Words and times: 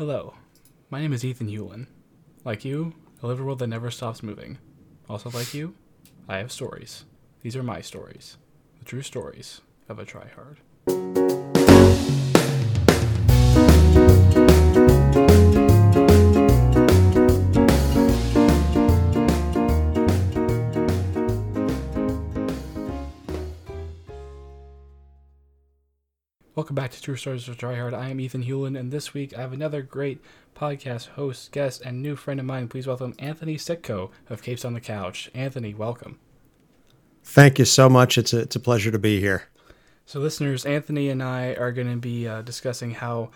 Hello, 0.00 0.32
my 0.88 0.98
name 0.98 1.12
is 1.12 1.26
Ethan 1.26 1.48
Hewlin. 1.48 1.86
Like 2.42 2.64
you, 2.64 2.94
I 3.22 3.26
live 3.26 3.38
a 3.38 3.44
world 3.44 3.58
that 3.58 3.66
never 3.66 3.90
stops 3.90 4.22
moving. 4.22 4.56
Also, 5.10 5.28
like 5.28 5.52
you, 5.52 5.74
I 6.26 6.38
have 6.38 6.50
stories. 6.50 7.04
These 7.42 7.54
are 7.54 7.62
my 7.62 7.82
stories, 7.82 8.38
the 8.78 8.86
true 8.86 9.02
stories 9.02 9.60
of 9.90 9.98
a 9.98 10.06
tryhard. 10.06 10.56
Welcome 26.70 26.84
back 26.84 26.92
to 26.92 27.02
True 27.02 27.16
Stories 27.16 27.48
of 27.48 27.58
Tryhard. 27.58 27.94
I 27.94 28.10
am 28.10 28.20
Ethan 28.20 28.44
Hewlin, 28.44 28.78
and 28.78 28.92
this 28.92 29.12
week 29.12 29.36
I 29.36 29.40
have 29.40 29.52
another 29.52 29.82
great 29.82 30.20
podcast 30.54 31.08
host, 31.08 31.50
guest, 31.50 31.82
and 31.84 32.00
new 32.00 32.14
friend 32.14 32.38
of 32.38 32.46
mine. 32.46 32.68
Please 32.68 32.86
welcome 32.86 33.12
Anthony 33.18 33.56
Sitko 33.56 34.12
of 34.28 34.40
Capes 34.40 34.64
on 34.64 34.74
the 34.74 34.80
Couch. 34.80 35.32
Anthony, 35.34 35.74
welcome. 35.74 36.20
Thank 37.24 37.58
you 37.58 37.64
so 37.64 37.88
much. 37.88 38.16
It's 38.16 38.32
a, 38.32 38.38
it's 38.42 38.54
a 38.54 38.60
pleasure 38.60 38.92
to 38.92 39.00
be 39.00 39.18
here. 39.18 39.48
So, 40.06 40.20
listeners, 40.20 40.64
Anthony 40.64 41.08
and 41.08 41.24
I 41.24 41.54
are 41.54 41.72
going 41.72 41.90
to 41.90 41.96
be 41.96 42.28
uh, 42.28 42.42
discussing 42.42 42.92
how 42.92 43.30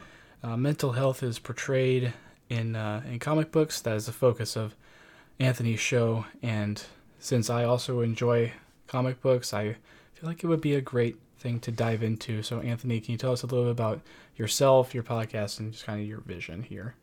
uh, 0.44 0.56
mental 0.56 0.92
health 0.92 1.24
is 1.24 1.40
portrayed 1.40 2.12
in 2.48 2.76
uh, 2.76 3.02
in 3.04 3.18
comic 3.18 3.50
books. 3.50 3.80
That 3.80 3.96
is 3.96 4.06
the 4.06 4.12
focus 4.12 4.56
of 4.56 4.76
Anthony's 5.40 5.80
show, 5.80 6.26
and 6.40 6.80
since 7.18 7.50
I 7.50 7.64
also 7.64 8.00
enjoy 8.00 8.52
comic 8.86 9.20
books, 9.20 9.52
I 9.52 9.74
feel 10.12 10.28
like 10.28 10.44
it 10.44 10.46
would 10.46 10.60
be 10.60 10.76
a 10.76 10.80
great 10.80 11.16
thing 11.44 11.60
to 11.60 11.70
dive 11.70 12.02
into. 12.02 12.42
So, 12.42 12.58
Anthony, 12.60 13.00
can 13.00 13.12
you 13.12 13.18
tell 13.18 13.30
us 13.30 13.42
a 13.42 13.46
little 13.46 13.66
bit 13.66 13.70
about 13.72 14.00
yourself, 14.34 14.94
your 14.94 15.04
podcast, 15.04 15.60
and 15.60 15.72
just 15.72 15.84
kind 15.84 16.00
of 16.00 16.06
your 16.08 16.20
vision 16.20 16.62
here? 16.62 16.96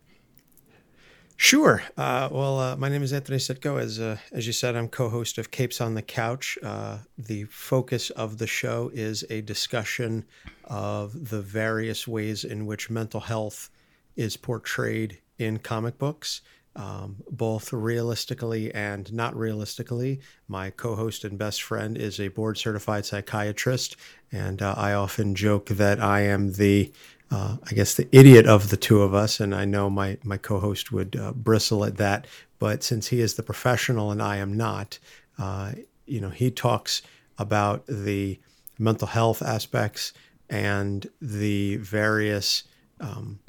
Sure. 1.37 1.83
Uh, 1.95 2.27
well, 2.31 2.59
uh, 2.59 2.75
my 2.75 2.89
name 2.89 3.03
is 3.03 3.13
Anthony 3.13 3.37
Sitko. 3.37 3.79
As 3.79 3.99
uh, 3.99 4.17
as 4.31 4.45
you 4.45 4.53
said, 4.53 4.75
I'm 4.75 4.87
co-host 4.87 5.37
of 5.37 5.51
Capes 5.51 5.79
on 5.79 5.93
the 5.93 6.01
Couch. 6.01 6.57
Uh, 6.61 6.97
the 7.17 7.45
focus 7.45 8.09
of 8.11 8.37
the 8.39 8.47
show 8.47 8.91
is 8.93 9.23
a 9.29 9.41
discussion 9.41 10.25
of 10.65 11.29
the 11.29 11.41
various 11.41 12.07
ways 12.07 12.43
in 12.43 12.65
which 12.65 12.89
mental 12.89 13.21
health 13.21 13.69
is 14.15 14.37
portrayed 14.37 15.19
in 15.37 15.57
comic 15.57 15.97
books 15.97 16.41
um, 16.75 17.17
both 17.29 17.73
realistically 17.73 18.73
and 18.73 19.11
not 19.13 19.35
realistically. 19.35 20.21
My 20.47 20.69
co 20.69 20.95
host 20.95 21.23
and 21.23 21.37
best 21.37 21.61
friend 21.61 21.97
is 21.97 22.19
a 22.19 22.29
board 22.29 22.57
certified 22.57 23.05
psychiatrist, 23.05 23.95
and 24.31 24.61
uh, 24.61 24.73
I 24.77 24.93
often 24.93 25.35
joke 25.35 25.67
that 25.67 25.99
I 25.99 26.21
am 26.21 26.53
the 26.53 26.91
uh, 27.29 27.57
I 27.63 27.73
guess 27.73 27.93
the 27.93 28.09
idiot 28.11 28.45
of 28.45 28.69
the 28.69 28.77
two 28.77 29.01
of 29.01 29.13
us, 29.13 29.39
and 29.39 29.55
I 29.55 29.65
know 29.65 29.89
my 29.89 30.17
my 30.23 30.37
co-host 30.37 30.91
would 30.91 31.15
uh, 31.15 31.33
bristle 31.33 31.85
at 31.85 31.97
that. 31.97 32.27
But 32.59 32.83
since 32.83 33.07
he 33.07 33.21
is 33.21 33.35
the 33.35 33.43
professional 33.43 34.11
and 34.11 34.21
I 34.21 34.37
am 34.37 34.55
not, 34.55 34.99
uh, 35.39 35.71
you 36.05 36.21
know, 36.21 36.29
he 36.29 36.51
talks 36.51 37.01
about 37.37 37.85
the 37.87 38.39
mental 38.77 39.07
health 39.07 39.41
aspects 39.41 40.13
and 40.49 41.09
the 41.21 41.77
various 41.77 42.63
um, 42.99 43.39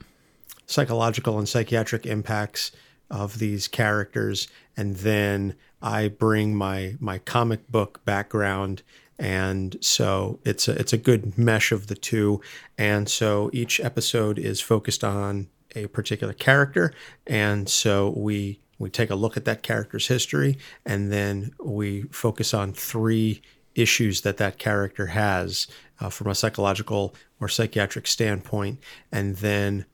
psychological 0.66 1.38
and 1.38 1.48
psychiatric 1.48 2.06
impacts 2.06 2.72
of 3.12 3.38
these 3.38 3.68
characters 3.68 4.48
and 4.76 4.96
then 4.96 5.54
I 5.80 6.08
bring 6.08 6.54
my 6.54 6.96
my 6.98 7.18
comic 7.18 7.70
book 7.70 8.04
background. 8.04 8.82
And 9.18 9.76
so 9.80 10.40
it's 10.44 10.66
a, 10.66 10.72
it's 10.72 10.92
a 10.92 10.98
good 10.98 11.38
mesh 11.38 11.70
of 11.70 11.86
the 11.86 11.94
two. 11.94 12.40
And 12.78 13.08
so 13.08 13.50
each 13.52 13.78
episode 13.78 14.38
is 14.38 14.60
focused 14.60 15.04
on 15.04 15.48
a 15.76 15.86
particular 15.88 16.32
character. 16.32 16.92
And 17.26 17.68
so 17.68 18.14
we 18.16 18.60
we 18.78 18.90
take 18.90 19.10
a 19.10 19.14
look 19.14 19.36
at 19.36 19.44
that 19.44 19.62
character's 19.62 20.08
history 20.08 20.58
and 20.84 21.12
then 21.12 21.52
we 21.62 22.02
focus 22.10 22.52
on 22.52 22.72
three 22.72 23.42
issues 23.74 24.22
that 24.22 24.38
that 24.38 24.58
character 24.58 25.06
has 25.06 25.66
uh, 26.00 26.08
from 26.08 26.26
a 26.26 26.34
psychological 26.34 27.14
or 27.40 27.48
psychiatric 27.48 28.06
standpoint 28.06 28.80
and 29.12 29.36
then 29.36 29.86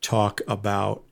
talk 0.00 0.40
about 0.46 1.04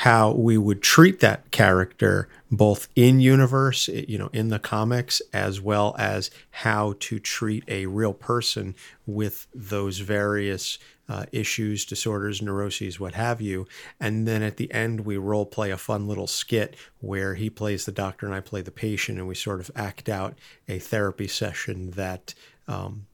how 0.00 0.32
we 0.32 0.56
would 0.56 0.80
treat 0.80 1.20
that 1.20 1.50
character 1.50 2.26
both 2.50 2.88
in 2.96 3.20
universe 3.20 3.86
you 3.88 4.16
know 4.16 4.30
in 4.32 4.48
the 4.48 4.58
comics 4.58 5.20
as 5.32 5.60
well 5.60 5.94
as 5.98 6.30
how 6.50 6.94
to 6.98 7.18
treat 7.18 7.62
a 7.68 7.84
real 7.84 8.14
person 8.14 8.74
with 9.06 9.46
those 9.54 9.98
various 9.98 10.78
uh, 11.10 11.26
issues 11.32 11.84
disorders 11.84 12.40
neuroses 12.40 13.00
what 13.00 13.14
have 13.14 13.40
you. 13.40 13.66
And 13.98 14.28
then 14.28 14.44
at 14.44 14.58
the 14.58 14.72
end 14.72 15.00
we 15.00 15.16
role 15.16 15.44
play 15.44 15.72
a 15.72 15.76
fun 15.76 16.06
little 16.06 16.28
skit 16.28 16.76
where 17.00 17.34
he 17.34 17.50
plays 17.50 17.84
the 17.84 17.92
doctor 17.92 18.26
and 18.26 18.34
i 18.34 18.38
play 18.40 18.62
the 18.62 18.70
patient 18.70 19.18
and 19.18 19.26
we 19.26 19.34
sort 19.34 19.58
of 19.58 19.72
act 19.74 20.08
out 20.08 20.38
a 20.68 20.78
therapy 20.78 21.26
session 21.26 21.90
that 21.90 22.32
um, 22.68 23.06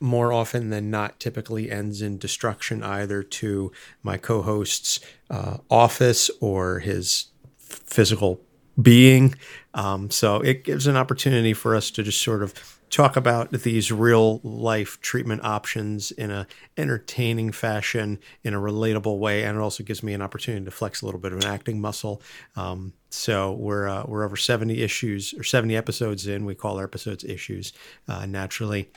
more 0.00 0.32
often 0.32 0.70
than 0.70 0.90
not 0.90 1.18
typically 1.18 1.70
ends 1.70 2.02
in 2.02 2.18
destruction 2.18 2.82
either 2.82 3.22
to 3.22 3.72
my 4.02 4.16
co-host's 4.16 5.00
uh, 5.30 5.58
office 5.70 6.30
or 6.40 6.80
his 6.80 7.26
physical 7.58 8.40
being. 8.80 9.34
Um, 9.74 10.10
so 10.10 10.40
it 10.40 10.64
gives 10.64 10.86
an 10.86 10.96
opportunity 10.96 11.52
for 11.52 11.74
us 11.74 11.90
to 11.92 12.02
just 12.02 12.22
sort 12.22 12.42
of 12.42 12.54
talk 12.90 13.16
about 13.16 13.50
these 13.52 13.92
real 13.92 14.40
life 14.42 15.00
treatment 15.00 15.44
options 15.44 16.10
in 16.12 16.30
a 16.30 16.46
entertaining 16.76 17.52
fashion 17.52 18.18
in 18.42 18.54
a 18.54 18.58
relatable 18.58 19.18
way 19.18 19.44
and 19.44 19.58
it 19.58 19.60
also 19.60 19.84
gives 19.84 20.02
me 20.02 20.14
an 20.14 20.22
opportunity 20.22 20.64
to 20.64 20.70
flex 20.70 21.02
a 21.02 21.04
little 21.04 21.20
bit 21.20 21.32
of 21.32 21.38
an 21.40 21.46
acting 21.46 21.80
muscle. 21.80 22.22
Um, 22.56 22.94
so 23.10 23.52
we're 23.52 23.88
uh, 23.88 24.04
we're 24.06 24.24
over 24.24 24.36
70 24.36 24.82
issues 24.82 25.34
or 25.34 25.44
70 25.44 25.76
episodes 25.76 26.26
in. 26.26 26.44
We 26.44 26.54
call 26.54 26.78
our 26.78 26.84
episodes 26.84 27.24
issues 27.24 27.72
uh, 28.06 28.26
naturally 28.26 28.90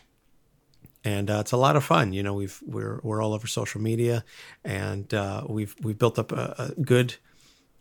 and 1.04 1.30
uh, 1.30 1.40
it's 1.40 1.52
a 1.52 1.58
lot 1.58 1.76
of 1.76 1.84
fun. 1.84 2.14
You 2.14 2.24
know, 2.24 2.34
we've 2.34 2.62
we're 2.66 3.00
we're 3.04 3.24
all 3.24 3.34
over 3.34 3.48
social 3.48 3.82
media, 3.82 4.24
and 4.64 5.12
uh, 5.14 5.44
we've 5.48 5.76
we've 5.82 5.98
built 5.98 6.20
up 6.20 6.32
a, 6.32 6.74
a, 6.78 6.82
good, 6.82 7.16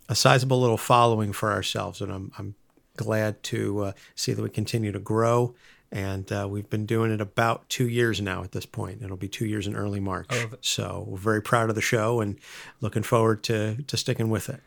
a 0.08 0.14
sizable 0.14 0.60
little 0.60 0.78
following 0.78 1.32
for 1.32 1.53
ourselves, 1.53 2.00
and 2.00 2.10
I'm 2.10 2.32
I'm 2.38 2.54
glad 2.97 3.42
to 3.44 3.81
uh, 3.84 3.92
see 4.14 4.32
that 4.32 4.42
we 4.42 4.50
continue 4.50 4.92
to 4.92 5.00
grow. 5.00 5.54
And 5.92 6.31
uh, 6.31 6.47
we've 6.48 6.70
been 6.70 6.86
doing 6.86 7.10
it 7.10 7.20
about 7.20 7.69
two 7.69 7.88
years 7.88 8.20
now 8.20 8.44
at 8.44 8.53
this 8.53 8.64
point. 8.64 9.03
It'll 9.03 9.16
be 9.16 9.26
two 9.26 9.44
years 9.44 9.66
in 9.66 9.75
early 9.75 9.98
March. 9.98 10.28
Oh, 10.31 10.50
so 10.60 11.04
we're 11.08 11.19
very 11.19 11.42
proud 11.42 11.69
of 11.69 11.75
the 11.75 11.81
show 11.81 12.20
and 12.20 12.38
looking 12.81 13.02
forward 13.02 13.42
to 13.44 13.82
to 13.82 13.97
sticking 13.97 14.31
with 14.31 14.48
it. 14.48 14.60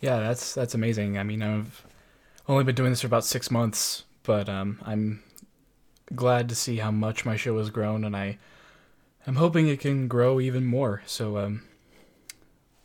Yeah, 0.00 0.18
that's 0.18 0.52
that's 0.52 0.74
amazing. 0.74 1.16
I 1.16 1.22
mean, 1.22 1.42
I've 1.42 1.86
only 2.48 2.64
been 2.64 2.74
doing 2.74 2.90
this 2.90 3.02
for 3.02 3.06
about 3.06 3.24
six 3.24 3.50
months, 3.50 4.04
but 4.24 4.48
um, 4.48 4.80
I'm 4.82 5.22
glad 6.14 6.48
to 6.48 6.54
see 6.54 6.76
how 6.76 6.90
much 6.90 7.24
my 7.24 7.36
show 7.36 7.58
has 7.58 7.70
grown, 7.70 8.04
and 8.04 8.16
I 8.16 8.38
I'm 9.26 9.36
hoping 9.36 9.68
it 9.68 9.80
can 9.80 10.08
grow 10.08 10.40
even 10.40 10.64
more. 10.64 11.02
So 11.06 11.38
um, 11.38 11.62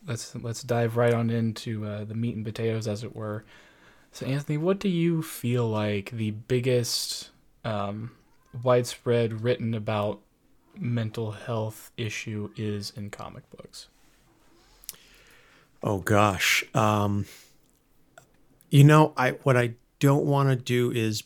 let's 0.07 0.35
let's 0.35 0.63
dive 0.63 0.97
right 0.97 1.13
on 1.13 1.30
into 1.30 1.85
uh, 1.85 2.03
the 2.06 2.16
meat 2.16 2.35
and 2.35 2.46
potatoes, 2.46 2.88
as 2.88 3.03
it 3.03 3.16
were. 3.16 3.44
So 4.12 4.25
Anthony, 4.25 4.57
what 4.57 4.80
do 4.80 4.90
you 4.90 5.22
feel 5.22 5.69
like 5.69 6.12
the 6.12 6.31
biggest 6.31 7.30
um, 7.63 8.12
widespread 8.63 9.44
written 9.44 9.74
about 9.74 10.19
mental 10.75 11.31
health 11.31 11.91
issue 11.97 12.50
is 12.56 12.91
in 12.96 13.09
comic 13.09 13.50
books? 13.51 13.88
Oh 15.84 16.00
gosh, 16.00 16.63
um, 16.74 17.25
you 18.69 18.84
know, 18.84 19.13
I 19.16 19.31
what 19.44 19.57
I 19.57 19.75
don't 20.00 20.25
want 20.25 20.50
to 20.50 20.56
do 20.56 20.91
is 20.91 21.24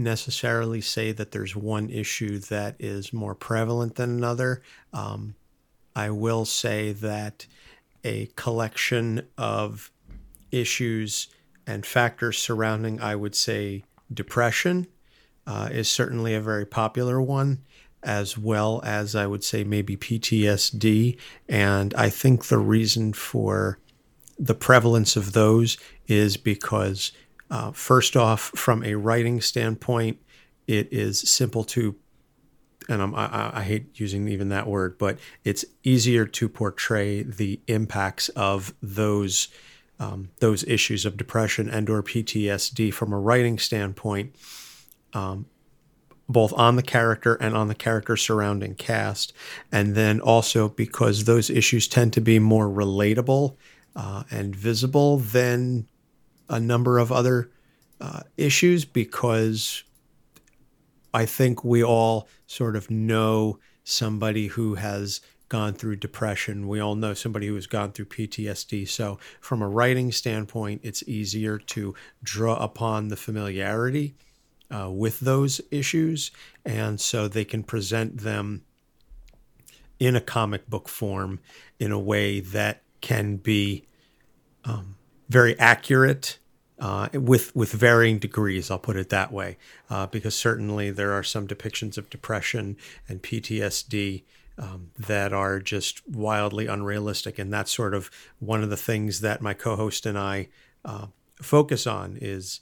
necessarily 0.00 0.80
say 0.80 1.12
that 1.12 1.32
there's 1.32 1.54
one 1.54 1.90
issue 1.90 2.38
that 2.38 2.76
is 2.78 3.12
more 3.12 3.34
prevalent 3.34 3.96
than 3.96 4.10
another. 4.10 4.62
Um, 4.92 5.34
I 5.94 6.10
will 6.10 6.44
say 6.44 6.92
that 6.92 7.46
a 8.04 8.30
collection 8.36 9.26
of 9.36 9.90
issues 10.50 11.28
and 11.66 11.84
factors 11.84 12.38
surrounding, 12.38 13.00
I 13.00 13.14
would 13.14 13.34
say, 13.34 13.84
depression 14.12 14.86
uh, 15.46 15.68
is 15.70 15.88
certainly 15.88 16.34
a 16.34 16.40
very 16.40 16.66
popular 16.66 17.20
one, 17.20 17.62
as 18.02 18.38
well 18.38 18.80
as 18.84 19.14
I 19.14 19.26
would 19.26 19.44
say 19.44 19.64
maybe 19.64 19.96
PTSD. 19.96 21.18
And 21.48 21.94
I 21.94 22.08
think 22.08 22.46
the 22.46 22.58
reason 22.58 23.12
for 23.12 23.78
the 24.38 24.54
prevalence 24.54 25.16
of 25.16 25.32
those 25.32 25.76
is 26.06 26.36
because 26.36 27.12
uh, 27.50 27.72
first 27.72 28.16
off, 28.16 28.52
from 28.54 28.84
a 28.84 28.94
writing 28.94 29.40
standpoint, 29.40 30.18
it 30.66 30.92
is 30.92 31.18
simple 31.20 31.64
to, 31.64 31.96
and 32.88 33.02
I, 33.02 33.50
I 33.54 33.62
hate 33.62 33.98
using 33.98 34.28
even 34.28 34.50
that 34.50 34.66
word, 34.66 34.98
but 34.98 35.18
it's 35.44 35.64
easier 35.82 36.26
to 36.26 36.48
portray 36.48 37.22
the 37.22 37.60
impacts 37.66 38.28
of 38.30 38.74
those 38.82 39.48
um, 39.98 40.30
those 40.38 40.64
issues 40.64 41.04
of 41.04 41.18
depression 41.18 41.68
and 41.68 41.90
or 41.90 42.02
PTSD 42.02 42.92
from 42.94 43.12
a 43.12 43.18
writing 43.18 43.58
standpoint 43.58 44.34
um, 45.12 45.44
both 46.28 46.52
on 46.52 46.76
the 46.76 46.82
character 46.82 47.34
and 47.34 47.56
on 47.56 47.68
the 47.68 47.74
character 47.74 48.16
surrounding 48.16 48.74
cast. 48.76 49.32
And 49.72 49.94
then 49.94 50.20
also 50.20 50.68
because 50.68 51.24
those 51.24 51.50
issues 51.50 51.88
tend 51.88 52.12
to 52.14 52.20
be 52.20 52.38
more 52.38 52.68
relatable 52.68 53.56
uh, 53.96 54.22
and 54.30 54.54
visible 54.54 55.18
than 55.18 55.88
a 56.50 56.60
number 56.60 56.98
of 56.98 57.10
other 57.10 57.50
uh, 58.00 58.20
issues 58.36 58.84
because 58.84 59.84
I 61.14 61.24
think 61.24 61.64
we 61.64 61.82
all 61.82 62.28
sort 62.46 62.76
of 62.76 62.90
know 62.90 63.58
somebody 63.84 64.48
who 64.48 64.74
has 64.74 65.20
gone 65.48 65.72
through 65.74 65.96
depression. 65.96 66.68
We 66.68 66.80
all 66.80 66.94
know 66.94 67.14
somebody 67.14 67.46
who 67.46 67.54
has 67.54 67.66
gone 67.66 67.92
through 67.92 68.06
PTSD. 68.06 68.88
So, 68.88 69.18
from 69.40 69.62
a 69.62 69.68
writing 69.68 70.12
standpoint, 70.12 70.80
it's 70.84 71.02
easier 71.04 71.58
to 71.58 71.94
draw 72.22 72.56
upon 72.56 73.08
the 73.08 73.16
familiarity 73.16 74.14
uh, 74.70 74.90
with 74.90 75.20
those 75.20 75.60
issues. 75.70 76.30
And 76.64 77.00
so 77.00 77.28
they 77.28 77.44
can 77.44 77.62
present 77.62 78.18
them 78.18 78.62
in 79.98 80.16
a 80.16 80.20
comic 80.20 80.68
book 80.68 80.88
form 80.88 81.40
in 81.78 81.92
a 81.92 81.98
way 81.98 82.40
that 82.40 82.82
can 83.00 83.36
be 83.36 83.86
um, 84.64 84.96
very 85.28 85.58
accurate 85.58 86.38
uh, 86.80 87.08
with 87.12 87.54
with 87.54 87.72
varying 87.72 88.18
degrees. 88.18 88.70
I'll 88.70 88.78
put 88.78 88.96
it 88.96 89.10
that 89.10 89.32
way, 89.32 89.58
uh, 89.88 90.06
because 90.06 90.34
certainly 90.34 90.90
there 90.90 91.12
are 91.12 91.22
some 91.22 91.46
depictions 91.46 91.98
of 91.98 92.10
depression 92.10 92.76
and 93.08 93.22
PTSD 93.22 94.22
um, 94.58 94.90
that 94.98 95.32
are 95.32 95.60
just 95.60 96.06
wildly 96.08 96.66
unrealistic, 96.66 97.38
and 97.38 97.52
that's 97.52 97.70
sort 97.70 97.94
of 97.94 98.10
one 98.38 98.62
of 98.62 98.70
the 98.70 98.76
things 98.76 99.20
that 99.20 99.40
my 99.40 99.54
co-host 99.54 100.06
and 100.06 100.18
I 100.18 100.48
uh, 100.84 101.06
focus 101.40 101.86
on 101.86 102.18
is 102.20 102.60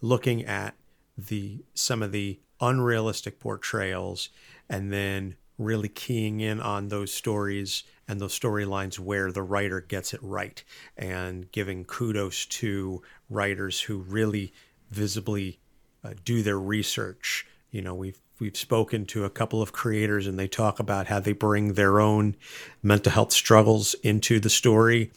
looking 0.00 0.44
at 0.44 0.74
the 1.16 1.64
some 1.74 2.02
of 2.02 2.12
the 2.12 2.40
unrealistic 2.60 3.40
portrayals 3.40 4.28
and 4.68 4.92
then 4.92 5.36
really 5.58 5.88
keying 5.88 6.40
in 6.40 6.60
on 6.60 6.88
those 6.88 7.12
stories 7.12 7.84
and 8.08 8.20
those 8.20 8.38
storylines 8.38 8.98
where 8.98 9.32
the 9.32 9.42
writer 9.42 9.80
gets 9.80 10.12
it 10.12 10.20
right 10.22 10.62
and 10.96 11.50
giving 11.52 11.84
kudos 11.84 12.46
to 12.46 13.02
writers 13.30 13.80
who 13.82 13.98
really 13.98 14.52
visibly 14.90 15.60
uh, 16.02 16.12
do 16.24 16.42
their 16.42 16.58
research. 16.58 17.46
You 17.70 17.82
know 17.82 17.94
we've 17.94 18.20
we've 18.40 18.56
spoken 18.56 19.06
to 19.06 19.24
a 19.24 19.30
couple 19.30 19.62
of 19.62 19.72
creators 19.72 20.26
and 20.26 20.38
they 20.38 20.48
talk 20.48 20.78
about 20.78 21.06
how 21.06 21.20
they 21.20 21.32
bring 21.32 21.74
their 21.74 22.00
own 22.00 22.36
mental 22.82 23.12
health 23.12 23.32
struggles 23.32 23.94
into 24.02 24.40
the 24.40 24.50
story 24.50 25.10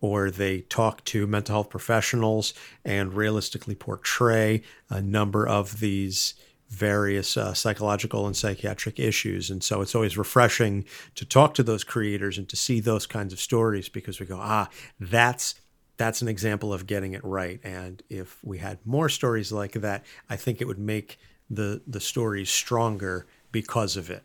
or 0.00 0.30
they 0.30 0.62
talk 0.62 1.04
to 1.04 1.26
mental 1.26 1.54
health 1.54 1.70
professionals 1.70 2.54
and 2.84 3.14
realistically 3.14 3.74
portray 3.74 4.62
a 4.90 5.00
number 5.00 5.46
of 5.46 5.80
these 5.80 6.34
various 6.72 7.36
uh, 7.36 7.52
psychological 7.52 8.26
and 8.26 8.34
psychiatric 8.34 8.98
issues. 8.98 9.50
And 9.50 9.62
so 9.62 9.82
it's 9.82 9.94
always 9.94 10.16
refreshing 10.16 10.86
to 11.16 11.26
talk 11.26 11.52
to 11.54 11.62
those 11.62 11.84
creators 11.84 12.38
and 12.38 12.48
to 12.48 12.56
see 12.56 12.80
those 12.80 13.06
kinds 13.06 13.32
of 13.32 13.40
stories 13.40 13.90
because 13.90 14.18
we 14.18 14.26
go, 14.26 14.38
ah, 14.40 14.68
that's 14.98 15.54
that's 15.98 16.22
an 16.22 16.28
example 16.28 16.72
of 16.72 16.86
getting 16.86 17.12
it 17.12 17.22
right. 17.22 17.60
And 17.62 18.02
if 18.08 18.42
we 18.42 18.58
had 18.58 18.78
more 18.86 19.10
stories 19.10 19.52
like 19.52 19.72
that, 19.72 20.04
I 20.30 20.36
think 20.36 20.60
it 20.60 20.66
would 20.66 20.78
make 20.78 21.18
the 21.50 21.82
the 21.86 22.00
stories 22.00 22.48
stronger 22.48 23.26
because 23.52 23.98
of 23.98 24.08
it. 24.08 24.22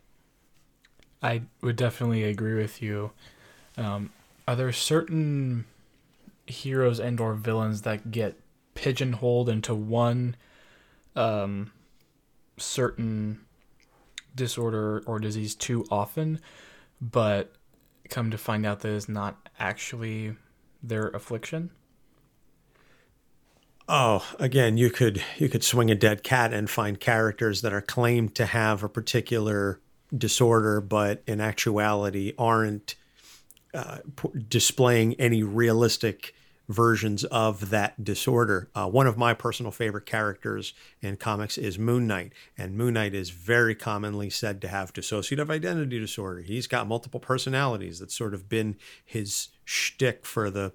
I 1.21 1.41
would 1.61 1.75
definitely 1.75 2.23
agree 2.23 2.55
with 2.55 2.81
you. 2.81 3.11
Um, 3.75 4.11
are 4.47 4.55
there 4.55 4.71
certain 4.71 5.65
heroes 6.45 6.99
and 6.99 7.19
or 7.19 7.33
villains 7.33 7.81
that 7.81 8.09
get 8.09 8.39
pigeonholed 8.73 9.49
into 9.49 9.75
one 9.75 10.37
um, 11.17 11.71
certain 12.57 13.41
disorder 14.35 15.03
or 15.05 15.19
disease 15.19 15.55
too 15.55 15.85
often, 15.89 16.39
but 17.01 17.53
come 18.09 18.31
to 18.31 18.37
find 18.37 18.65
out 18.65 18.81
that 18.81 18.93
it's 18.93 19.09
not 19.09 19.49
actually 19.59 20.35
their 20.81 21.07
affliction? 21.09 21.71
Oh, 23.89 24.25
again, 24.37 24.77
you 24.77 24.89
could 24.89 25.23
you 25.37 25.47
could 25.47 25.63
swing 25.63 25.89
a 25.89 25.95
dead 25.95 26.23
cat 26.23 26.53
and 26.53 26.69
find 26.69 26.99
characters 26.99 27.61
that 27.61 27.73
are 27.73 27.81
claimed 27.81 28.35
to 28.35 28.45
have 28.45 28.83
a 28.83 28.89
particular 28.89 29.79
disorder, 30.15 30.81
but 30.81 31.23
in 31.25 31.39
actuality 31.39 32.33
aren't 32.37 32.95
uh, 33.73 33.99
displaying 34.47 35.13
any 35.15 35.43
realistic 35.43 36.33
versions 36.67 37.23
of 37.25 37.69
that 37.69 38.03
disorder. 38.03 38.69
Uh, 38.75 38.87
one 38.87 39.07
of 39.07 39.17
my 39.17 39.33
personal 39.33 39.71
favorite 39.71 40.05
characters 40.05 40.73
in 41.01 41.15
comics 41.15 41.57
is 41.57 41.79
Moon 41.79 42.07
Knight, 42.07 42.33
and 42.57 42.75
Moon 42.75 42.95
Knight 42.95 43.13
is 43.13 43.29
very 43.29 43.73
commonly 43.73 44.29
said 44.29 44.61
to 44.61 44.67
have 44.67 44.93
dissociative 44.93 45.49
identity 45.49 45.99
disorder. 45.99 46.41
He's 46.41 46.67
got 46.67 46.87
multiple 46.87 47.19
personalities. 47.19 47.99
That's 47.99 48.15
sort 48.15 48.33
of 48.33 48.49
been 48.49 48.75
his 49.05 49.49
shtick 49.63 50.25
for 50.25 50.49
the, 50.49 50.73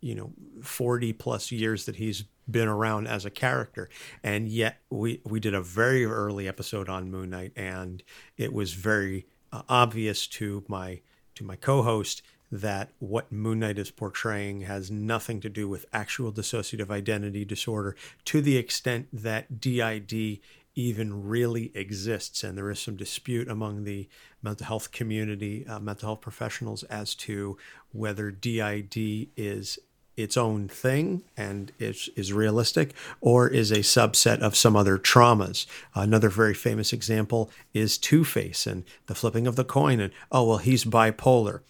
you 0.00 0.14
know, 0.14 0.32
40 0.62 1.12
plus 1.14 1.50
years 1.50 1.84
that 1.86 1.96
he's 1.96 2.24
been 2.48 2.68
around 2.68 3.08
as 3.08 3.24
a 3.24 3.30
character. 3.30 3.88
And 4.22 4.48
yet 4.48 4.80
we, 4.88 5.20
we 5.24 5.40
did 5.40 5.54
a 5.54 5.60
very 5.60 6.04
early 6.04 6.48
episode 6.48 6.88
on 6.88 7.10
Moon 7.10 7.30
Knight, 7.30 7.52
and 7.56 8.02
it 8.36 8.52
was 8.52 8.72
very 8.72 9.26
uh, 9.52 9.62
obvious 9.68 10.26
to 10.26 10.64
my 10.68 11.00
to 11.34 11.44
my 11.44 11.54
co-host 11.54 12.20
that 12.50 12.90
what 12.98 13.30
Moon 13.30 13.60
Knight 13.60 13.78
is 13.78 13.90
portraying 13.90 14.62
has 14.62 14.90
nothing 14.90 15.40
to 15.40 15.48
do 15.48 15.68
with 15.68 15.86
actual 15.92 16.32
dissociative 16.32 16.90
identity 16.90 17.44
disorder 17.44 17.94
to 18.24 18.40
the 18.40 18.56
extent 18.56 19.08
that 19.12 19.60
DID 19.60 20.40
even 20.74 21.26
really 21.26 21.72
exists. 21.74 22.44
And 22.44 22.56
there 22.56 22.70
is 22.70 22.78
some 22.78 22.96
dispute 22.96 23.48
among 23.48 23.84
the 23.84 24.08
mental 24.42 24.66
health 24.66 24.92
community, 24.92 25.66
uh, 25.66 25.80
mental 25.80 26.10
health 26.10 26.20
professionals, 26.20 26.84
as 26.84 27.14
to 27.16 27.58
whether 27.92 28.30
DID 28.30 29.28
is 29.36 29.78
its 30.16 30.36
own 30.36 30.66
thing 30.66 31.22
and 31.36 31.70
is, 31.78 32.10
is 32.16 32.32
realistic 32.32 32.92
or 33.20 33.48
is 33.48 33.70
a 33.70 33.78
subset 33.78 34.40
of 34.40 34.56
some 34.56 34.74
other 34.74 34.98
traumas. 34.98 35.66
Another 35.94 36.28
very 36.28 36.54
famous 36.54 36.92
example 36.92 37.50
is 37.72 37.98
Two 37.98 38.24
Face 38.24 38.66
and 38.66 38.84
the 39.06 39.14
flipping 39.14 39.46
of 39.46 39.56
the 39.56 39.64
coin. 39.64 40.00
And, 40.00 40.12
oh, 40.32 40.44
well, 40.48 40.58
he's 40.58 40.84
bipolar. 40.84 41.60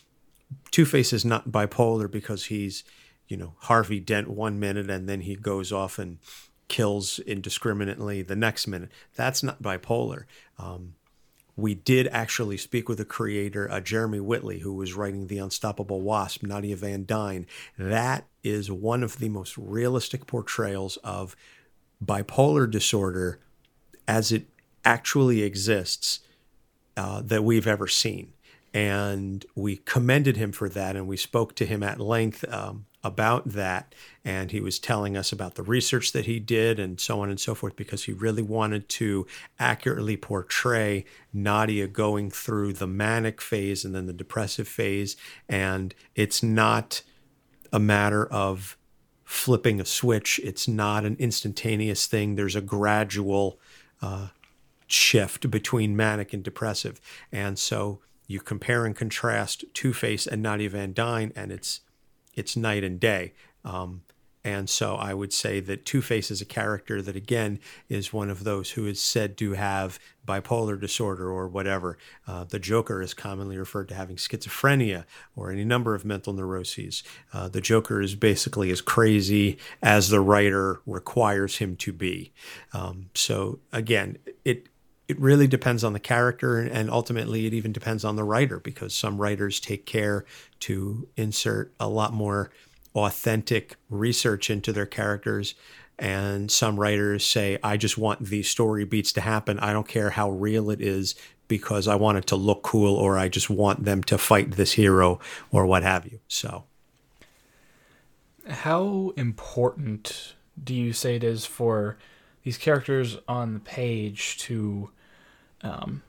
Two 0.70 0.84
Face 0.84 1.12
is 1.12 1.24
not 1.24 1.50
bipolar 1.50 2.10
because 2.10 2.46
he's, 2.46 2.84
you 3.26 3.36
know, 3.36 3.54
Harvey 3.60 4.00
Dent 4.00 4.28
one 4.28 4.58
minute 4.58 4.90
and 4.90 5.08
then 5.08 5.22
he 5.22 5.36
goes 5.36 5.72
off 5.72 5.98
and 5.98 6.18
kills 6.68 7.18
indiscriminately 7.20 8.22
the 8.22 8.36
next 8.36 8.66
minute. 8.66 8.90
That's 9.14 9.42
not 9.42 9.62
bipolar. 9.62 10.24
Um, 10.58 10.94
we 11.56 11.74
did 11.74 12.06
actually 12.08 12.56
speak 12.56 12.88
with 12.88 12.98
the 12.98 13.04
creator, 13.04 13.68
uh, 13.70 13.80
Jeremy 13.80 14.20
Whitley, 14.20 14.60
who 14.60 14.74
was 14.74 14.94
writing 14.94 15.26
The 15.26 15.38
Unstoppable 15.38 16.00
Wasp, 16.00 16.44
Nadia 16.44 16.76
Van 16.76 17.04
Dyne. 17.04 17.46
That 17.76 18.26
is 18.44 18.70
one 18.70 19.02
of 19.02 19.18
the 19.18 19.28
most 19.28 19.58
realistic 19.58 20.26
portrayals 20.26 20.98
of 20.98 21.34
bipolar 22.04 22.70
disorder 22.70 23.40
as 24.06 24.30
it 24.30 24.46
actually 24.84 25.42
exists 25.42 26.20
uh, 26.96 27.22
that 27.22 27.42
we've 27.42 27.66
ever 27.66 27.88
seen 27.88 28.32
and 28.74 29.46
we 29.54 29.78
commended 29.78 30.36
him 30.36 30.52
for 30.52 30.68
that 30.68 30.96
and 30.96 31.06
we 31.06 31.16
spoke 31.16 31.54
to 31.56 31.66
him 31.66 31.82
at 31.82 32.00
length 32.00 32.44
um, 32.52 32.86
about 33.02 33.48
that. 33.50 33.94
And 34.24 34.50
he 34.50 34.60
was 34.60 34.78
telling 34.78 35.16
us 35.16 35.32
about 35.32 35.54
the 35.54 35.62
research 35.62 36.12
that 36.12 36.26
he 36.26 36.38
did 36.38 36.78
and 36.78 37.00
so 37.00 37.20
on 37.20 37.30
and 37.30 37.40
so 37.40 37.54
forth 37.54 37.76
because 37.76 38.04
he 38.04 38.12
really 38.12 38.42
wanted 38.42 38.88
to 38.90 39.26
accurately 39.58 40.16
portray 40.16 41.04
Nadia 41.32 41.86
going 41.86 42.30
through 42.30 42.74
the 42.74 42.86
manic 42.86 43.40
phase 43.40 43.84
and 43.84 43.94
then 43.94 44.06
the 44.06 44.12
depressive 44.12 44.68
phase. 44.68 45.16
And 45.48 45.94
it's 46.14 46.42
not 46.42 47.02
a 47.72 47.78
matter 47.78 48.26
of 48.26 48.76
flipping 49.24 49.80
a 49.80 49.84
switch. 49.84 50.40
It's 50.44 50.68
not 50.68 51.04
an 51.04 51.16
instantaneous 51.18 52.06
thing. 52.06 52.34
There's 52.34 52.56
a 52.56 52.60
gradual 52.60 53.58
uh, 54.02 54.28
shift 54.86 55.50
between 55.50 55.96
manic 55.96 56.32
and 56.32 56.42
depressive. 56.42 57.00
And 57.30 57.58
so 57.58 58.00
you 58.28 58.38
compare 58.40 58.86
and 58.86 58.94
contrast 58.94 59.64
Two 59.74 59.92
Face 59.92 60.26
and 60.26 60.40
Nadia 60.40 60.70
Van 60.70 60.92
Dyne, 60.92 61.32
and 61.34 61.50
it's 61.50 61.80
it's 62.34 62.56
night 62.56 62.84
and 62.84 63.00
day. 63.00 63.32
Um, 63.64 64.02
and 64.44 64.70
so 64.70 64.94
I 64.94 65.12
would 65.14 65.32
say 65.32 65.60
that 65.60 65.84
Two 65.84 66.00
Face 66.00 66.30
is 66.30 66.40
a 66.40 66.46
character 66.46 67.02
that, 67.02 67.16
again, 67.16 67.58
is 67.88 68.12
one 68.12 68.30
of 68.30 68.44
those 68.44 68.70
who 68.70 68.86
is 68.86 69.00
said 69.00 69.36
to 69.38 69.54
have 69.54 69.98
bipolar 70.26 70.80
disorder 70.80 71.28
or 71.28 71.48
whatever. 71.48 71.98
Uh, 72.26 72.44
the 72.44 72.58
Joker 72.58 73.02
is 73.02 73.14
commonly 73.14 73.58
referred 73.58 73.88
to 73.88 73.94
having 73.94 74.16
schizophrenia 74.16 75.04
or 75.34 75.50
any 75.50 75.64
number 75.64 75.94
of 75.94 76.04
mental 76.04 76.32
neuroses. 76.32 77.02
Uh, 77.32 77.48
the 77.48 77.60
Joker 77.60 78.00
is 78.00 78.14
basically 78.14 78.70
as 78.70 78.80
crazy 78.80 79.58
as 79.82 80.08
the 80.08 80.20
writer 80.20 80.80
requires 80.86 81.58
him 81.58 81.76
to 81.76 81.92
be. 81.92 82.32
Um, 82.72 83.10
so, 83.14 83.58
again, 83.72 84.18
it 84.44 84.68
it 85.08 85.18
really 85.18 85.46
depends 85.46 85.82
on 85.82 85.94
the 85.94 86.00
character 86.00 86.58
and 86.58 86.90
ultimately 86.90 87.46
it 87.46 87.54
even 87.54 87.72
depends 87.72 88.04
on 88.04 88.16
the 88.16 88.24
writer 88.24 88.60
because 88.60 88.94
some 88.94 89.18
writers 89.18 89.58
take 89.58 89.86
care 89.86 90.24
to 90.60 91.08
insert 91.16 91.72
a 91.80 91.88
lot 91.88 92.12
more 92.12 92.50
authentic 92.94 93.76
research 93.88 94.50
into 94.50 94.72
their 94.72 94.86
characters 94.86 95.54
And 95.98 96.50
some 96.50 96.78
writers 96.78 97.26
say, 97.26 97.58
I 97.62 97.76
just 97.76 97.98
want 97.98 98.24
these 98.24 98.48
story 98.48 98.84
beats 98.84 99.12
to 99.14 99.20
happen. 99.20 99.58
I 99.58 99.72
don't 99.72 99.88
care 99.88 100.10
how 100.10 100.30
real 100.30 100.70
it 100.70 100.80
is 100.80 101.16
because 101.48 101.88
I 101.88 101.96
want 101.96 102.18
it 102.18 102.26
to 102.26 102.36
look 102.36 102.62
cool 102.62 102.94
or 102.94 103.18
I 103.18 103.28
just 103.28 103.50
want 103.50 103.84
them 103.84 104.02
to 104.04 104.18
fight 104.18 104.52
this 104.52 104.72
hero 104.72 105.18
or 105.50 105.66
what 105.66 105.82
have 105.82 106.06
you. 106.06 106.20
So, 106.28 106.64
how 108.46 109.12
important 109.16 110.34
do 110.62 110.74
you 110.74 110.92
say 110.92 111.16
it 111.16 111.24
is 111.24 111.44
for 111.44 111.96
these 112.44 112.58
characters 112.58 113.18
on 113.26 113.54
the 113.54 113.60
page 113.60 114.38
to 114.38 114.90
um, 115.62 116.02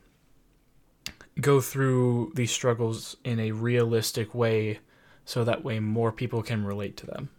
go 1.39 1.62
through 1.62 2.32
these 2.36 2.51
struggles 2.51 3.15
in 3.24 3.39
a 3.39 3.51
realistic 3.51 4.34
way 4.36 4.79
so 5.25 5.44
that 5.44 5.63
way 5.63 5.79
more 5.79 6.12
people 6.12 6.41
can 6.41 6.65
relate 6.65 6.98
to 6.98 7.06
them? 7.06 7.29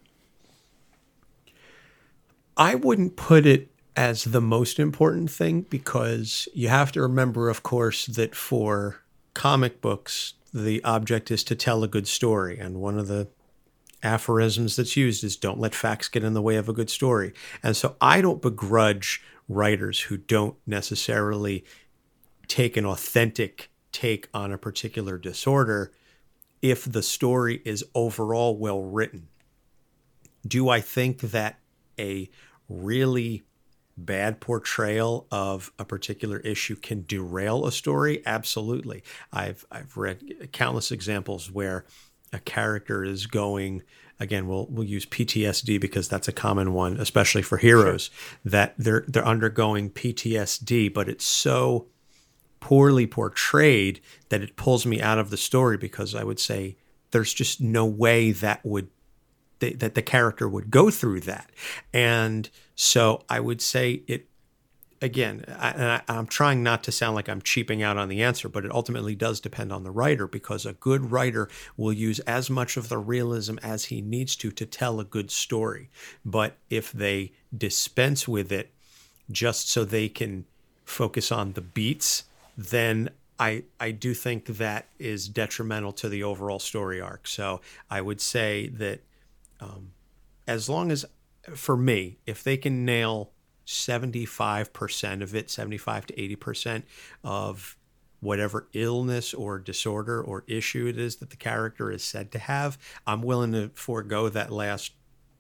I 2.57 2.75
wouldn't 2.75 3.17
put 3.17 3.47
it 3.47 3.71
as 3.97 4.25
the 4.25 4.41
most 4.41 4.79
important 4.79 5.31
thing 5.31 5.63
because 5.63 6.49
you 6.55 6.69
have 6.69 6.93
to 6.93 7.03
remember, 7.03 7.49
of 7.49 7.63
course, 7.63 8.07
that 8.07 8.35
for 8.35 9.03
comic 9.35 9.81
books, 9.81 10.35
the 10.53 10.83
object 10.85 11.31
is 11.31 11.45
to 11.45 11.55
tell 11.55 11.83
a 11.83 11.89
good 11.89 12.09
story. 12.09 12.59
And 12.59 12.81
one 12.81 12.99
of 12.99 13.09
the 13.09 13.29
aphorisms 14.03 14.77
that's 14.77 14.97
used 14.97 15.25
is 15.25 15.37
don't 15.37 15.61
let 15.61 15.75
facts 15.75 16.09
get 16.09 16.25
in 16.25 16.35
the 16.35 16.43
way 16.43 16.57
of 16.57 16.69
a 16.69 16.73
good 16.73 16.91
story. 16.91 17.33
And 17.63 17.77
so 17.77 17.97
I 18.01 18.21
don't 18.21 18.43
begrudge 18.43 19.23
writers 19.49 20.01
who 20.01 20.17
don't 20.17 20.57
necessarily 20.67 21.65
take 22.51 22.77
an 22.77 22.85
authentic 22.85 23.71
take 23.93 24.29
on 24.35 24.53
a 24.53 24.59
particular 24.59 25.17
disorder 25.17 25.93
if 26.61 26.85
the 26.85 27.03
story 27.03 27.63
is 27.65 27.85
overall 27.95 28.57
well 28.57 28.83
written. 28.83 29.29
Do 30.47 30.69
I 30.69 30.81
think 30.81 31.21
that 31.21 31.61
a 31.99 32.29
really 32.69 33.45
bad 33.97 34.41
portrayal 34.41 35.27
of 35.31 35.73
a 35.79 35.85
particular 35.85 36.39
issue 36.39 36.75
can 36.75 37.05
derail 37.07 37.67
a 37.67 37.73
story? 37.73 38.21
Absolutely. 38.27 39.05
I've 39.33 39.65
I've 39.71 39.97
read 39.97 40.51
countless 40.53 40.91
examples 40.91 41.51
where 41.51 41.85
a 42.33 42.41
character 42.41 43.05
is 43.05 43.27
going 43.27 43.83
again 44.19 44.47
we'll 44.49 44.67
we'll 44.71 44.87
use 44.87 45.07
PTSD 45.07 45.81
because 45.81 46.09
that's 46.09 46.29
a 46.29 46.33
common 46.33 46.73
one 46.73 46.97
especially 46.97 47.43
for 47.43 47.59
heroes 47.59 48.05
sure. 48.05 48.41
that 48.45 48.75
they're 48.79 49.05
they're 49.09 49.27
undergoing 49.27 49.91
PTSD 49.91 50.93
but 50.95 51.09
it's 51.09 51.25
so 51.25 51.89
poorly 52.61 53.07
portrayed 53.07 54.01
that 54.29 54.43
it 54.43 54.57
pulls 54.57 54.87
me 54.87 55.01
out 55.01 55.19
of 55.19 55.31
the 55.31 55.37
story 55.37 55.77
because 55.77 56.15
I 56.15 56.25
would 56.25 56.39
say 56.39 56.77
there's 57.11 57.35
just 57.35 57.61
no 57.61 57.85
way 57.87 58.33
that 58.33 58.65
would 58.65 58.89
that 59.59 59.95
the 59.95 60.03
character 60.03 60.49
would 60.49 60.71
go 60.71 60.91
through 60.91 61.21
that 61.21 61.51
and 61.93 62.49
so 62.75 63.23
I 63.29 63.41
would 63.41 63.61
say 63.61 64.03
it 64.07 64.31
again, 65.03 65.45
I, 65.49 66.03
am 66.09 66.27
trying 66.27 66.63
not 66.63 66.85
to 66.85 66.93
sound 66.93 67.15
like 67.15 67.29
I'm 67.29 67.43
cheaping 67.43 67.83
out 67.83 67.97
on 67.97 68.09
the 68.09 68.23
answer, 68.23 68.49
but 68.49 68.65
it 68.65 68.73
ultimately 68.73 69.15
does 69.15 69.41
depend 69.41 69.73
on 69.73 69.83
the 69.83 69.91
writer 69.91 70.27
because 70.27 70.67
a 70.67 70.75
good 70.75 71.11
writer 71.11 71.49
will 71.77 71.93
use 71.93 72.21
as 72.21 72.51
much 72.51 72.77
of 72.77 72.89
the 72.89 72.99
realism 72.99 73.59
as 73.63 73.87
he 73.87 74.01
needs 74.01 74.37
to 74.37 74.51
to 74.51 74.67
tell 74.67 75.01
a 75.01 75.05
good 75.05 75.31
story. 75.31 75.91
But 76.25 76.57
if 76.69 76.93
they 76.93 77.33
dispense 77.57 78.29
with 78.29 78.53
it 78.53 78.73
just 79.31 79.71
so 79.71 79.85
they 79.85 80.09
can 80.09 80.45
focus 80.85 81.33
on 81.33 81.53
the 81.53 81.61
beats, 81.61 82.25
then 82.57 83.11
I, 83.39 83.65
I 83.79 83.91
do 83.91 84.13
think 84.13 84.47
that 84.47 84.89
is 84.99 85.29
detrimental 85.29 85.93
to 85.93 86.09
the 86.09 86.23
overall 86.23 86.59
story 86.59 87.01
arc. 87.01 87.27
So 87.27 87.63
I 87.89 88.01
would 88.03 88.21
say 88.21 88.69
that 88.69 89.01
um, 89.61 89.93
as 90.47 90.69
long 90.69 90.91
as, 90.91 91.07
for 91.55 91.77
me, 91.77 92.19
if 92.27 92.45
they 92.45 92.57
can 92.57 92.85
nail 92.85 93.31
75% 93.67 95.23
of 95.23 95.35
it, 95.35 95.51
75 95.51 96.07
to 96.07 96.15
80% 96.15 96.83
of 97.25 97.77
whatever 98.21 98.69
illness 98.75 99.33
or 99.33 99.59
disorder 99.59 100.23
or 100.23 100.45
issue 100.47 100.87
it 100.87 100.99
is 100.99 101.17
that 101.17 101.31
the 101.31 101.37
character 101.37 101.91
is 101.91 102.05
said 102.05 102.31
to 102.33 102.39
have, 102.39 102.77
I'm 103.07 103.23
willing 103.23 103.53
to 103.53 103.71
forego 103.75 104.29
that 104.29 104.51
last 104.51 104.93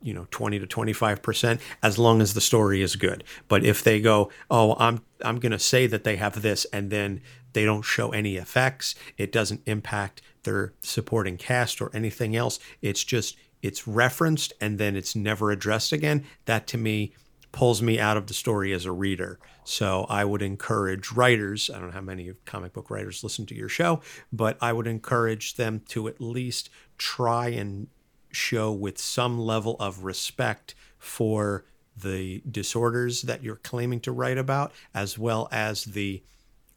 you 0.02 0.14
know 0.14 0.26
20 0.30 0.58
to 0.58 0.66
25% 0.66 1.60
as 1.82 1.98
long 1.98 2.20
as 2.20 2.34
the 2.34 2.40
story 2.40 2.82
is 2.82 2.96
good 2.96 3.24
but 3.48 3.64
if 3.64 3.82
they 3.82 4.00
go 4.00 4.30
oh 4.50 4.74
i'm 4.78 5.02
i'm 5.22 5.38
going 5.38 5.52
to 5.52 5.58
say 5.58 5.86
that 5.86 6.04
they 6.04 6.16
have 6.16 6.42
this 6.42 6.64
and 6.72 6.90
then 6.90 7.20
they 7.52 7.64
don't 7.64 7.82
show 7.82 8.10
any 8.10 8.36
effects 8.36 8.94
it 9.18 9.32
doesn't 9.32 9.62
impact 9.66 10.22
their 10.44 10.72
supporting 10.80 11.36
cast 11.36 11.80
or 11.80 11.90
anything 11.94 12.34
else 12.34 12.58
it's 12.80 13.04
just 13.04 13.36
it's 13.62 13.86
referenced 13.86 14.52
and 14.60 14.78
then 14.78 14.96
it's 14.96 15.14
never 15.14 15.50
addressed 15.50 15.92
again 15.92 16.24
that 16.46 16.66
to 16.66 16.78
me 16.78 17.12
pulls 17.52 17.82
me 17.82 17.98
out 17.98 18.16
of 18.16 18.26
the 18.26 18.34
story 18.34 18.72
as 18.72 18.84
a 18.84 18.92
reader. 18.92 19.38
So 19.64 20.06
I 20.08 20.24
would 20.24 20.42
encourage 20.42 21.12
writers, 21.12 21.70
I 21.70 21.78
don't 21.78 21.88
know 21.88 21.94
how 21.94 22.00
many 22.00 22.32
comic 22.44 22.72
book 22.72 22.90
writers 22.90 23.22
listen 23.24 23.46
to 23.46 23.54
your 23.54 23.68
show, 23.68 24.00
but 24.32 24.56
I 24.60 24.72
would 24.72 24.86
encourage 24.86 25.56
them 25.56 25.82
to 25.88 26.08
at 26.08 26.20
least 26.20 26.70
try 26.98 27.48
and 27.48 27.88
show 28.32 28.72
with 28.72 28.98
some 28.98 29.38
level 29.38 29.76
of 29.80 30.04
respect 30.04 30.74
for 30.98 31.64
the 31.96 32.42
disorders 32.50 33.22
that 33.22 33.42
you're 33.42 33.56
claiming 33.56 34.00
to 34.00 34.12
write 34.12 34.38
about, 34.38 34.72
as 34.94 35.18
well 35.18 35.48
as 35.50 35.84
the 35.84 36.22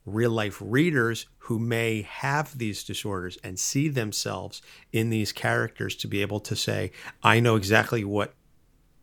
real 0.06 0.32
life 0.32 0.62
readers 0.64 1.28
who 1.40 1.60
may 1.60 2.02
have 2.02 2.58
these 2.58 2.84
disorders 2.84 3.38
and 3.44 3.58
see 3.60 3.88
themselves 3.88 4.62
in 4.92 5.10
these 5.10 5.32
characters 5.32 5.96
to 5.96 6.08
be 6.08 6.22
able 6.22 6.40
to 6.42 6.56
say, 6.56 6.92
I 7.22 7.40
know 7.40 7.56
exactly 7.56 8.04
what 8.04 8.34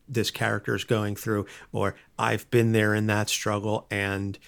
this 0.09 0.31
character 0.31 0.75
is 0.75 0.85
going 0.85 1.17
through, 1.17 1.47
or 1.73 1.95
I've 2.19 2.51
been 2.51 2.73
there 2.73 2.95
in 2.95 3.07
that 3.07 3.29
struggle, 3.29 3.87
and 3.91 4.39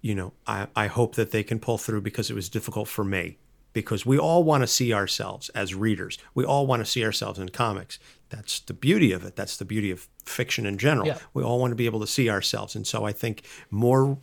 you 0.00 0.14
know, 0.14 0.32
I, 0.46 0.66
I 0.74 0.86
hope 0.86 1.16
that 1.16 1.30
they 1.30 1.42
can 1.42 1.60
pull 1.60 1.76
through 1.76 2.00
because 2.00 2.30
it 2.30 2.34
was 2.34 2.48
difficult 2.48 2.88
for 2.88 3.04
me. 3.04 3.36
Because 3.72 4.04
we 4.04 4.18
all 4.18 4.42
want 4.42 4.62
to 4.62 4.66
see 4.66 4.92
ourselves 4.92 5.48
as 5.50 5.74
readers. 5.74 6.18
We 6.34 6.44
all 6.44 6.66
want 6.66 6.84
to 6.84 6.90
see 6.90 7.04
ourselves 7.04 7.38
in 7.38 7.50
comics. 7.50 7.98
That's 8.28 8.60
the 8.60 8.74
beauty 8.74 9.12
of 9.12 9.24
it. 9.24 9.36
That's 9.36 9.56
the 9.56 9.64
beauty 9.64 9.90
of 9.90 10.08
fiction 10.24 10.66
in 10.66 10.78
general. 10.78 11.06
Yeah. 11.06 11.18
We 11.34 11.42
all 11.42 11.60
want 11.60 11.70
to 11.72 11.76
be 11.76 11.86
able 11.86 12.00
to 12.00 12.06
see 12.06 12.28
ourselves. 12.28 12.74
And 12.74 12.86
so 12.86 13.04
I 13.04 13.12
think 13.12 13.42
more 13.70 14.18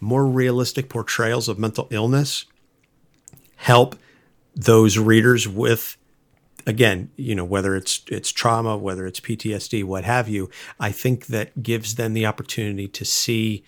more 0.00 0.26
realistic 0.26 0.88
portrayals 0.88 1.48
of 1.48 1.58
mental 1.58 1.86
illness 1.90 2.46
help 3.56 3.96
those 4.56 4.98
readers 4.98 5.46
with 5.46 5.96
again, 6.66 7.10
you 7.16 7.34
know, 7.34 7.44
whether 7.44 7.76
it's 7.76 8.02
it's 8.06 8.30
trauma, 8.30 8.76
whether 8.76 9.06
it's 9.06 9.20
PTSD, 9.20 9.84
what 9.84 10.04
have 10.04 10.28
you, 10.28 10.50
I 10.78 10.92
think 10.92 11.26
that 11.26 11.62
gives 11.62 11.94
them 11.96 12.14
the 12.14 12.26
opportunity 12.26 12.88
to 12.88 13.04
see 13.04 13.64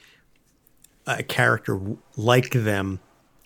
a 1.07 1.23
character 1.23 1.81
like 2.17 2.51
them 2.51 3.01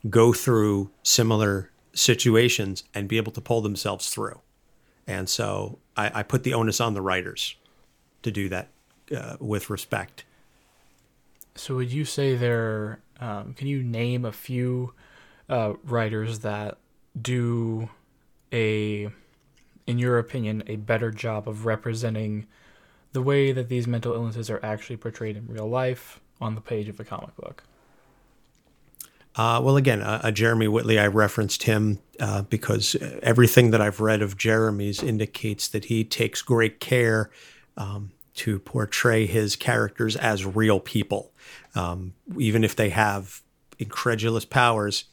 go 0.08 0.32
through 0.32 0.90
similar 1.02 1.70
situations 1.94 2.84
and 2.94 3.08
be 3.08 3.16
able 3.16 3.32
to 3.32 3.40
pull 3.40 3.60
themselves 3.60 4.10
through. 4.10 4.40
And 5.06 5.28
so 5.28 5.78
I, 5.96 6.20
I 6.20 6.22
put 6.22 6.42
the 6.42 6.54
onus 6.54 6.80
on 6.80 6.94
the 6.94 7.02
writers 7.02 7.56
to 8.22 8.30
do 8.30 8.48
that 8.48 8.68
uh, 9.16 9.36
with 9.40 9.70
respect. 9.70 10.24
So 11.54 11.76
would 11.76 11.92
you 11.92 12.04
say 12.04 12.36
there? 12.36 13.00
Um, 13.18 13.54
can 13.54 13.66
you 13.66 13.82
name 13.82 14.24
a 14.24 14.32
few 14.32 14.92
uh, 15.48 15.74
writers 15.84 16.40
that 16.40 16.76
do 17.20 17.88
a 18.52 19.08
in 19.86 19.98
your 19.98 20.18
opinion, 20.18 20.62
a 20.66 20.76
better 20.76 21.10
job 21.10 21.48
of 21.48 21.64
representing 21.64 22.46
the 23.12 23.22
way 23.22 23.52
that 23.52 23.68
these 23.68 23.86
mental 23.86 24.12
illnesses 24.12 24.50
are 24.50 24.60
actually 24.62 24.96
portrayed 24.96 25.36
in 25.36 25.46
real 25.46 25.68
life 25.68 26.20
on 26.40 26.54
the 26.54 26.60
page 26.60 26.88
of 26.88 26.98
a 26.98 27.04
comic 27.04 27.34
book? 27.36 27.62
Uh, 29.36 29.60
well, 29.62 29.76
again, 29.76 30.00
uh, 30.00 30.20
uh, 30.24 30.30
Jeremy 30.30 30.66
Whitley, 30.66 30.98
I 30.98 31.06
referenced 31.08 31.64
him 31.64 31.98
uh, 32.18 32.42
because 32.42 32.96
everything 33.22 33.70
that 33.70 33.82
I've 33.82 34.00
read 34.00 34.22
of 34.22 34.38
Jeremy's 34.38 35.02
indicates 35.02 35.68
that 35.68 35.86
he 35.86 36.04
takes 36.04 36.40
great 36.40 36.80
care 36.80 37.30
um, 37.76 38.12
to 38.36 38.58
portray 38.58 39.26
his 39.26 39.54
characters 39.54 40.16
as 40.16 40.46
real 40.46 40.80
people. 40.80 41.32
Um, 41.74 42.14
even 42.38 42.64
if 42.64 42.74
they 42.74 42.88
have 42.88 43.42
incredulous 43.78 44.46
powers, 44.46 45.04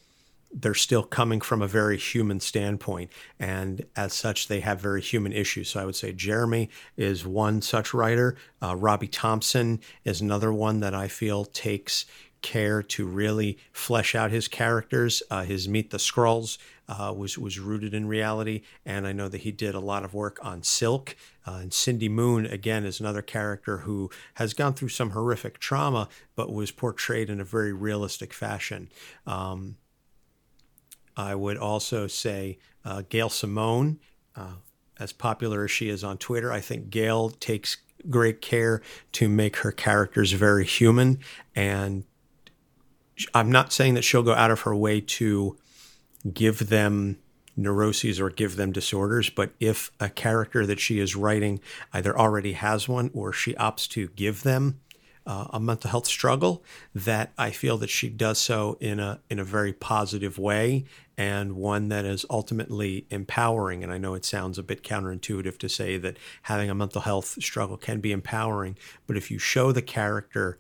they're 0.54 0.74
still 0.74 1.04
coming 1.04 1.42
from 1.42 1.62
a 1.62 1.68
very 1.68 1.98
human 1.98 2.40
standpoint. 2.40 3.12
And 3.40 3.86
as 3.96 4.14
such, 4.14 4.48
they 4.48 4.62
have 4.62 4.80
very 4.80 5.02
human 5.02 5.34
issues. 5.34 5.70
So 5.70 5.82
I 5.82 5.86
would 5.86 5.96
say 5.96 6.14
Jeremy 6.14 6.70
is 6.96 7.26
one 7.26 7.62
such 7.62 7.94
writer. 7.94 8.38
Uh, 8.62 8.76
Robbie 8.76 9.08
Thompson 9.08 9.82
is 10.06 10.22
another 10.22 10.54
one 10.54 10.80
that 10.80 10.94
I 10.94 11.08
feel 11.08 11.44
takes 11.44 12.06
care 12.44 12.84
to 12.84 13.08
really 13.08 13.58
flesh 13.72 14.14
out 14.14 14.30
his 14.30 14.48
characters. 14.48 15.24
Uh, 15.32 15.44
his 15.44 15.68
Meet 15.68 15.90
the 15.90 15.98
Skrulls 15.98 16.60
uh, 16.88 17.12
was 17.16 17.38
was 17.38 17.58
rooted 17.58 17.96
in 17.96 18.08
reality, 18.08 18.62
and 18.86 19.08
I 19.08 19.14
know 19.14 19.28
that 19.30 19.42
he 19.42 19.52
did 19.52 19.74
a 19.74 19.80
lot 19.80 20.06
of 20.06 20.14
work 20.14 20.38
on 20.44 20.62
Silk. 20.62 21.16
Uh, 21.48 21.60
and 21.62 21.74
Cindy 21.74 22.10
Moon 22.10 22.46
again 22.46 22.86
is 22.86 23.00
another 23.00 23.24
character 23.24 23.80
who 23.80 24.12
has 24.36 24.54
gone 24.54 24.74
through 24.74 24.90
some 24.90 25.10
horrific 25.10 25.58
trauma, 25.58 26.08
but 26.36 26.54
was 26.54 26.72
portrayed 26.72 27.30
in 27.30 27.42
a 27.42 27.46
very 27.46 27.74
realistic 27.74 28.34
fashion. 28.34 28.90
Um, 29.26 29.78
I 31.18 31.36
would 31.36 31.58
also 31.58 32.08
say 32.08 32.60
uh, 32.86 33.04
Gail 33.10 33.30
Simone, 33.30 34.00
uh, 34.36 34.56
as 35.00 35.14
popular 35.14 35.66
as 35.66 35.72
she 35.72 35.90
is 35.90 36.04
on 36.04 36.18
Twitter, 36.18 36.52
I 36.52 36.60
think 36.60 36.90
Gail 36.90 37.30
takes 37.30 37.78
great 38.10 38.42
care 38.42 38.82
to 39.14 39.30
make 39.30 39.58
her 39.58 39.72
characters 39.72 40.32
very 40.34 40.66
human. 40.66 41.20
And 41.56 42.04
I'm 43.34 43.52
not 43.52 43.72
saying 43.72 43.94
that 43.96 44.04
she'll 44.04 44.24
go 44.24 44.34
out 44.34 44.52
of 44.52 44.62
her 44.62 44.76
way 44.76 45.02
to 45.02 45.58
give 46.32 46.70
them 46.70 47.18
neuroses 47.56 48.20
or 48.20 48.30
give 48.30 48.56
them 48.56 48.72
disorders, 48.72 49.30
but 49.30 49.52
if 49.60 49.92
a 50.00 50.10
character 50.10 50.66
that 50.66 50.80
she 50.80 51.00
is 51.00 51.16
writing 51.16 51.60
either 51.92 52.18
already 52.18 52.54
has 52.54 52.90
one 52.90 53.12
or 53.14 53.32
she 53.32 53.54
opts 53.54 53.88
to 53.90 54.08
give 54.10 54.44
them 54.44 54.80
uh, 55.26 55.48
a 55.52 55.60
mental 55.60 55.90
health 55.90 56.08
struggle, 56.08 56.64
that 56.94 57.32
I 57.38 57.52
feel 57.52 57.78
that 57.78 57.90
she 57.90 58.10
does 58.10 58.40
so 58.40 58.78
in 58.82 59.00
a 59.00 59.22
in 59.30 59.40
a 59.40 59.44
very 59.44 59.72
positive 59.72 60.38
way 60.38 60.86
and 61.18 61.54
one 61.56 61.90
that 61.90 62.06
is 62.06 62.26
ultimately 62.30 63.06
empowering. 63.10 63.84
And 63.84 63.94
I 63.94 63.98
know 63.98 64.16
it 64.16 64.26
sounds 64.26 64.58
a 64.58 64.64
bit 64.64 64.84
counterintuitive 64.84 65.58
to 65.60 65.70
say 65.70 65.98
that 65.98 66.18
having 66.44 66.70
a 66.70 66.76
mental 66.76 67.02
health 67.02 67.42
struggle 67.42 67.78
can 67.78 68.02
be 68.02 68.12
empowering, 68.12 68.76
but 69.08 69.16
if 69.16 69.30
you 69.30 69.38
show 69.38 69.72
the 69.72 69.82
character 69.82 70.58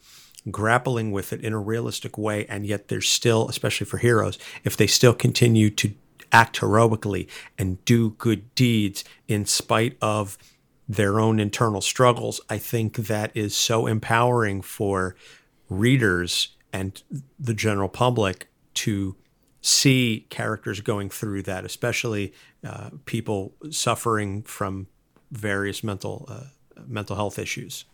grappling 0.51 1.11
with 1.11 1.33
it 1.33 1.41
in 1.41 1.53
a 1.53 1.59
realistic 1.59 2.17
way, 2.17 2.45
and 2.47 2.65
yet 2.65 2.87
there's 2.87 3.09
still, 3.09 3.47
especially 3.49 3.85
for 3.85 3.97
heroes, 3.97 4.37
if 4.63 4.75
they 4.75 4.87
still 4.87 5.13
continue 5.13 5.69
to 5.69 5.93
act 6.31 6.57
heroically 6.57 7.27
and 7.57 7.83
do 7.85 8.11
good 8.11 8.53
deeds 8.55 9.03
in 9.27 9.45
spite 9.45 9.97
of 10.01 10.37
their 10.89 11.19
own 11.19 11.39
internal 11.39 11.81
struggles, 11.81 12.41
I 12.49 12.57
think 12.57 12.97
that 12.97 13.31
is 13.35 13.55
so 13.55 13.87
empowering 13.87 14.61
for 14.61 15.15
readers 15.69 16.49
and 16.73 17.01
the 17.39 17.53
general 17.53 17.89
public 17.89 18.47
to 18.73 19.15
see 19.61 20.27
characters 20.29 20.81
going 20.81 21.09
through 21.09 21.43
that, 21.43 21.63
especially 21.63 22.33
uh, 22.65 22.89
people 23.05 23.53
suffering 23.69 24.43
from 24.43 24.87
various 25.31 25.83
mental 25.83 26.25
uh, 26.29 26.43
mental 26.85 27.15
health 27.15 27.39
issues. 27.39 27.85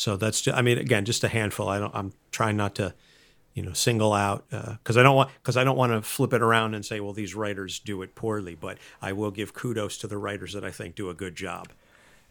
So 0.00 0.16
that's 0.16 0.40
just, 0.40 0.56
I 0.56 0.62
mean, 0.62 0.78
again, 0.78 1.04
just 1.04 1.22
a 1.24 1.28
handful. 1.28 1.68
I 1.68 1.78
don't. 1.78 1.94
I'm 1.94 2.14
trying 2.30 2.56
not 2.56 2.74
to, 2.76 2.94
you 3.52 3.62
know, 3.62 3.74
single 3.74 4.14
out 4.14 4.48
because 4.48 4.96
uh, 4.96 5.00
I 5.00 5.02
don't 5.02 5.14
want 5.14 5.28
because 5.42 5.58
I 5.58 5.62
don't 5.62 5.76
want 5.76 5.92
to 5.92 6.00
flip 6.00 6.32
it 6.32 6.40
around 6.40 6.74
and 6.74 6.86
say, 6.86 7.00
well, 7.00 7.12
these 7.12 7.34
writers 7.34 7.78
do 7.78 8.00
it 8.00 8.14
poorly. 8.14 8.54
But 8.54 8.78
I 9.02 9.12
will 9.12 9.30
give 9.30 9.52
kudos 9.52 9.98
to 9.98 10.06
the 10.06 10.16
writers 10.16 10.54
that 10.54 10.64
I 10.64 10.70
think 10.70 10.94
do 10.94 11.10
a 11.10 11.14
good 11.14 11.36
job. 11.36 11.68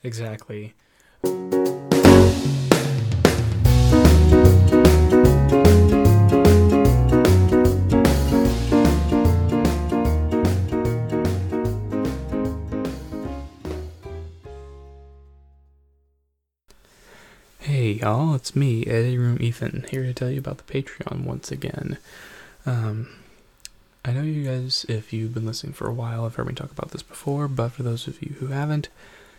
Exactly. 0.02 0.74
Y'all, 18.00 18.34
it's 18.34 18.56
me, 18.56 18.86
Eddie 18.86 19.18
Room 19.18 19.38
Ethan, 19.42 19.86
here 19.92 20.04
to 20.04 20.14
tell 20.14 20.30
you 20.30 20.40
about 20.40 20.58
the 20.58 20.74
Patreon 20.74 21.26
once 21.26 21.52
again. 21.52 21.98
Um, 22.66 23.10
I 24.06 24.14
know 24.14 24.22
you 24.22 24.46
guys, 24.46 24.86
if 24.88 25.12
you've 25.12 25.34
been 25.34 25.46
listening 25.46 25.74
for 25.74 25.90
a 25.90 25.94
while, 25.94 26.24
have 26.24 26.36
heard 26.36 26.48
me 26.48 26.54
talk 26.54 26.72
about 26.72 26.92
this 26.92 27.04
before, 27.04 27.50
but 27.50 27.74
for 27.74 27.84
those 27.84 28.08
of 28.08 28.22
you 28.22 28.36
who 28.40 28.48
haven't, 28.48 28.88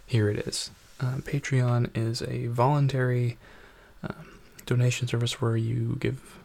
here 0.05 0.29
it 0.29 0.47
is. 0.47 0.71
Uh, 1.01 1.17
Patreon 1.21 1.89
is 1.97 2.21
a 2.21 2.49
voluntary 2.49 3.39
um, 4.03 4.39
donation 4.67 5.09
service 5.09 5.41
where 5.41 5.57
you 5.57 5.97
give 5.99 6.39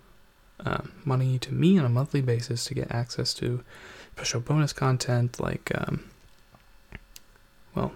uh, 0.65 0.83
money 1.03 1.37
to 1.39 1.53
me 1.53 1.77
on 1.77 1.83
a 1.83 1.89
monthly 1.89 2.21
basis 2.21 2.63
to 2.65 2.73
get 2.73 2.89
access 2.91 3.33
to 3.33 3.61
special 4.13 4.39
bonus 4.39 4.71
content 4.71 5.37
like, 5.41 5.69
um, 5.75 6.05
well, 7.75 7.91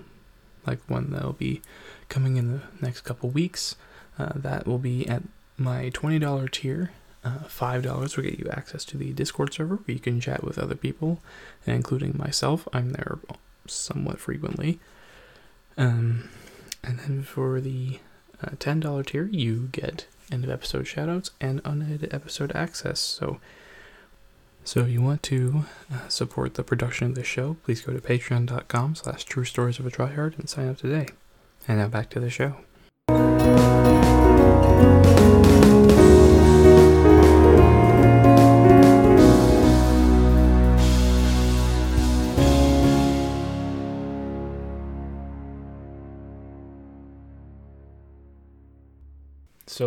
like 0.69 0.79
one 0.89 1.11
that'll 1.11 1.33
be 1.33 1.61
coming 2.07 2.37
in 2.37 2.51
the 2.51 2.61
next 2.81 3.01
couple 3.01 3.29
weeks. 3.29 3.75
Uh, 4.17 4.33
that 4.35 4.67
will 4.67 4.77
be 4.77 5.07
at 5.07 5.23
my 5.57 5.89
$20 5.89 6.51
tier. 6.51 6.91
Uh, 7.23 7.39
$5 7.47 8.15
will 8.15 8.23
get 8.23 8.39
you 8.39 8.47
access 8.49 8.85
to 8.85 8.97
the 8.97 9.11
Discord 9.11 9.53
server 9.53 9.75
where 9.75 9.93
you 9.93 9.99
can 9.99 10.21
chat 10.21 10.43
with 10.43 10.57
other 10.57 10.75
people, 10.75 11.21
including 11.65 12.17
myself. 12.17 12.67
I'm 12.71 12.91
there 12.91 13.19
somewhat 13.67 14.19
frequently. 14.19 14.79
Um, 15.77 16.29
and 16.83 16.99
then 16.99 17.23
for 17.23 17.59
the 17.59 17.99
uh, 18.41 18.51
$10 18.51 19.05
tier, 19.05 19.25
you 19.25 19.69
get 19.71 20.07
end 20.31 20.43
of 20.43 20.49
episode 20.49 20.85
shoutouts 20.85 21.31
and 21.41 21.61
unedited 21.65 22.13
episode 22.13 22.51
access. 22.55 22.99
So, 22.99 23.39
so 24.69 24.81
if 24.81 24.89
you 24.89 25.01
want 25.01 25.23
to 25.23 25.63
uh, 25.91 26.07
support 26.09 26.53
the 26.53 26.63
production 26.63 27.07
of 27.07 27.15
this 27.15 27.25
show, 27.25 27.57
please 27.63 27.81
go 27.81 27.91
to 27.91 27.99
patreon.com 27.99 28.93
slash 28.93 29.23
true 29.23 29.43
stories 29.43 29.79
of 29.79 29.87
a 29.87 29.89
tryhard 29.89 30.37
and 30.37 30.47
sign 30.47 30.69
up 30.69 30.77
today. 30.77 31.07
And 31.67 31.79
now 31.79 31.87
back 31.87 32.11
to 32.11 32.19
the 32.19 32.29
show. 32.29 32.53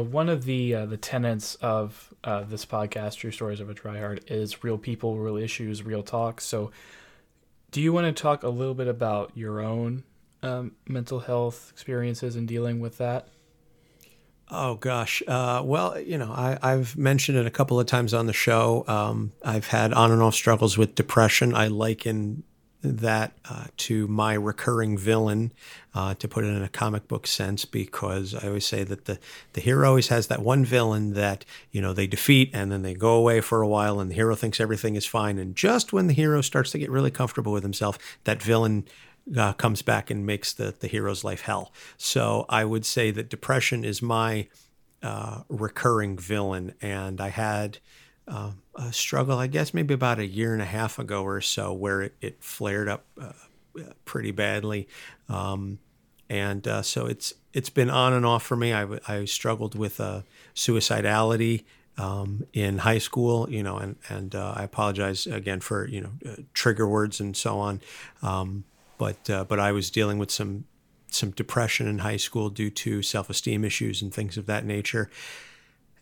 One 0.03 0.29
of 0.29 0.45
the 0.45 0.75
uh, 0.75 0.87
the 0.87 0.97
tenets 0.97 1.55
of 1.57 2.13
uh, 2.25 2.43
this 2.43 2.65
podcast, 2.65 3.17
True 3.17 3.31
Stories 3.31 3.61
of 3.61 3.71
a 3.71 3.75
Tryhard, 3.75 4.31
is 4.31 4.63
real 4.63 4.79
people, 4.79 5.19
real 5.19 5.37
issues, 5.37 5.83
real 5.83 6.03
talk. 6.03 6.41
So, 6.41 6.71
do 7.71 7.81
you 7.81 7.93
want 7.93 8.15
to 8.15 8.23
talk 8.23 8.43
a 8.43 8.49
little 8.49 8.75
bit 8.75 8.89
about 8.89 9.33
your 9.35 9.61
own 9.61 10.05
um, 10.43 10.73
mental 10.87 11.21
health 11.21 11.71
experiences 11.73 12.37
and 12.37 12.47
dealing 12.47 12.81
with 12.81 12.99
that? 12.99 13.29
Oh 14.51 14.75
gosh, 14.75 15.23
uh, 15.27 15.63
well, 15.65 15.99
you 15.99 16.19
know, 16.19 16.31
I, 16.31 16.59
have 16.63 16.97
mentioned 16.99 17.39
it 17.39 17.47
a 17.47 17.51
couple 17.51 17.81
of 17.81 17.87
times 17.87 18.13
on 18.13 18.27
the 18.27 18.35
show. 18.35 18.85
Um, 18.87 19.33
I've 19.43 19.69
had 19.69 19.95
on 19.95 20.13
and 20.13 20.21
off 20.21 20.35
struggles 20.35 20.77
with 20.77 20.95
depression. 20.95 21.55
I 21.55 21.69
liken 21.69 22.43
that 22.83 23.33
uh, 23.49 23.67
to 23.77 24.09
my 24.09 24.35
recurring 24.35 24.99
villain, 24.99 25.53
uh, 25.95 26.15
to 26.15 26.27
put 26.27 26.45
it 26.45 26.49
in 26.49 26.63
a 26.63 26.69
comic 26.69 27.07
book 27.07 27.27
sense, 27.27 27.65
because 27.65 28.35
I 28.35 28.49
always 28.49 28.67
say 28.67 28.83
that 28.85 29.05
the, 29.05 29.19
the 29.53 29.61
hero 29.61 29.89
always 29.89 30.09
has 30.09 30.27
that 30.27 30.43
one 30.43 30.65
villain 30.65 31.15
that, 31.15 31.45
you 31.71 31.81
know, 31.81 31.93
they 31.93 32.07
defeat 32.07 32.51
and 32.53 32.73
then 32.73 32.83
they 32.83 32.95
go 32.95 33.15
away 33.15 33.41
for 33.41 33.63
a 33.63 33.69
while 33.69 34.01
and 34.01 34.11
the 34.11 34.15
hero 34.15 34.35
thinks 34.35 34.61
everything 34.61 34.97
is 34.97 35.07
fine. 35.07 35.39
And 35.39 35.55
just 35.55 35.93
when 35.93 36.09
the 36.09 36.13
hero 36.13 36.41
starts 36.41 36.73
to 36.73 36.79
get 36.79 36.91
really 36.91 37.11
comfortable 37.11 37.53
with 37.53 37.63
himself, 37.63 37.99
that 38.25 38.43
villain 38.43 38.85
uh, 39.37 39.53
comes 39.53 39.83
back 39.83 40.11
and 40.11 40.27
makes 40.27 40.53
the, 40.53 40.75
the 40.81 40.89
hero's 40.89 41.23
life 41.23 41.43
hell. 41.43 41.73
So 41.97 42.47
I 42.49 42.65
would 42.65 42.85
say 42.85 43.13
that 43.13 43.29
depression 43.29 43.85
is 43.85 44.03
my 44.03 44.49
uh, 45.03 45.43
recurring 45.49 46.19
villain. 46.19 46.75
And 46.81 47.21
I 47.21 47.29
had 47.29 47.79
struggle, 48.91 49.39
I 49.39 49.47
guess 49.47 49.75
maybe 49.75 49.95
about 49.95 50.19
a 50.19 50.27
year 50.27 50.53
and 50.53 50.63
a 50.63 50.67
half 50.67 50.99
ago 50.99 51.23
or 51.23 51.41
so, 51.41 51.73
where 51.73 52.03
it, 52.03 52.15
it 52.21 52.43
flared 52.43 52.89
up 52.89 53.05
uh, 53.21 53.33
pretty 54.05 54.31
badly. 54.31 54.89
Um, 55.29 55.79
and 56.29 56.67
uh, 56.67 56.83
so 56.83 57.07
it's 57.07 57.35
it's 57.53 57.71
been 57.71 57.91
on 57.91 58.13
and 58.15 58.25
off 58.25 58.43
for 58.43 58.57
me. 58.57 58.73
I, 58.73 58.87
I 59.07 59.25
struggled 59.27 59.75
with 59.75 60.01
uh, 60.01 60.23
suicidality 60.55 61.65
um, 61.99 62.47
in 62.55 62.79
high 62.79 62.99
school, 62.99 63.51
you 63.51 63.63
know, 63.63 63.77
and 63.77 63.97
and 64.09 64.35
uh, 64.35 64.55
I 64.57 64.63
apologize 64.63 65.27
again 65.27 65.61
for 65.61 65.87
you 65.87 66.01
know 66.01 66.13
uh, 66.27 66.37
trigger 66.55 66.89
words 66.89 67.21
and 67.21 67.37
so 67.37 67.59
on. 67.59 67.81
Um, 68.23 68.65
but 68.97 69.19
but 69.27 69.59
I 69.61 69.73
was 69.73 69.91
dealing 69.91 70.19
with 70.19 70.31
some 70.31 70.65
some 71.09 71.31
depression 71.31 71.87
in 71.87 71.99
high 71.99 72.17
school 72.17 72.49
due 72.49 72.71
to 72.71 73.03
self 73.03 73.29
esteem 73.29 73.65
issues 73.65 74.01
and 74.01 74.13
things 74.13 74.39
of 74.39 74.47
that 74.47 74.65
nature 74.65 75.11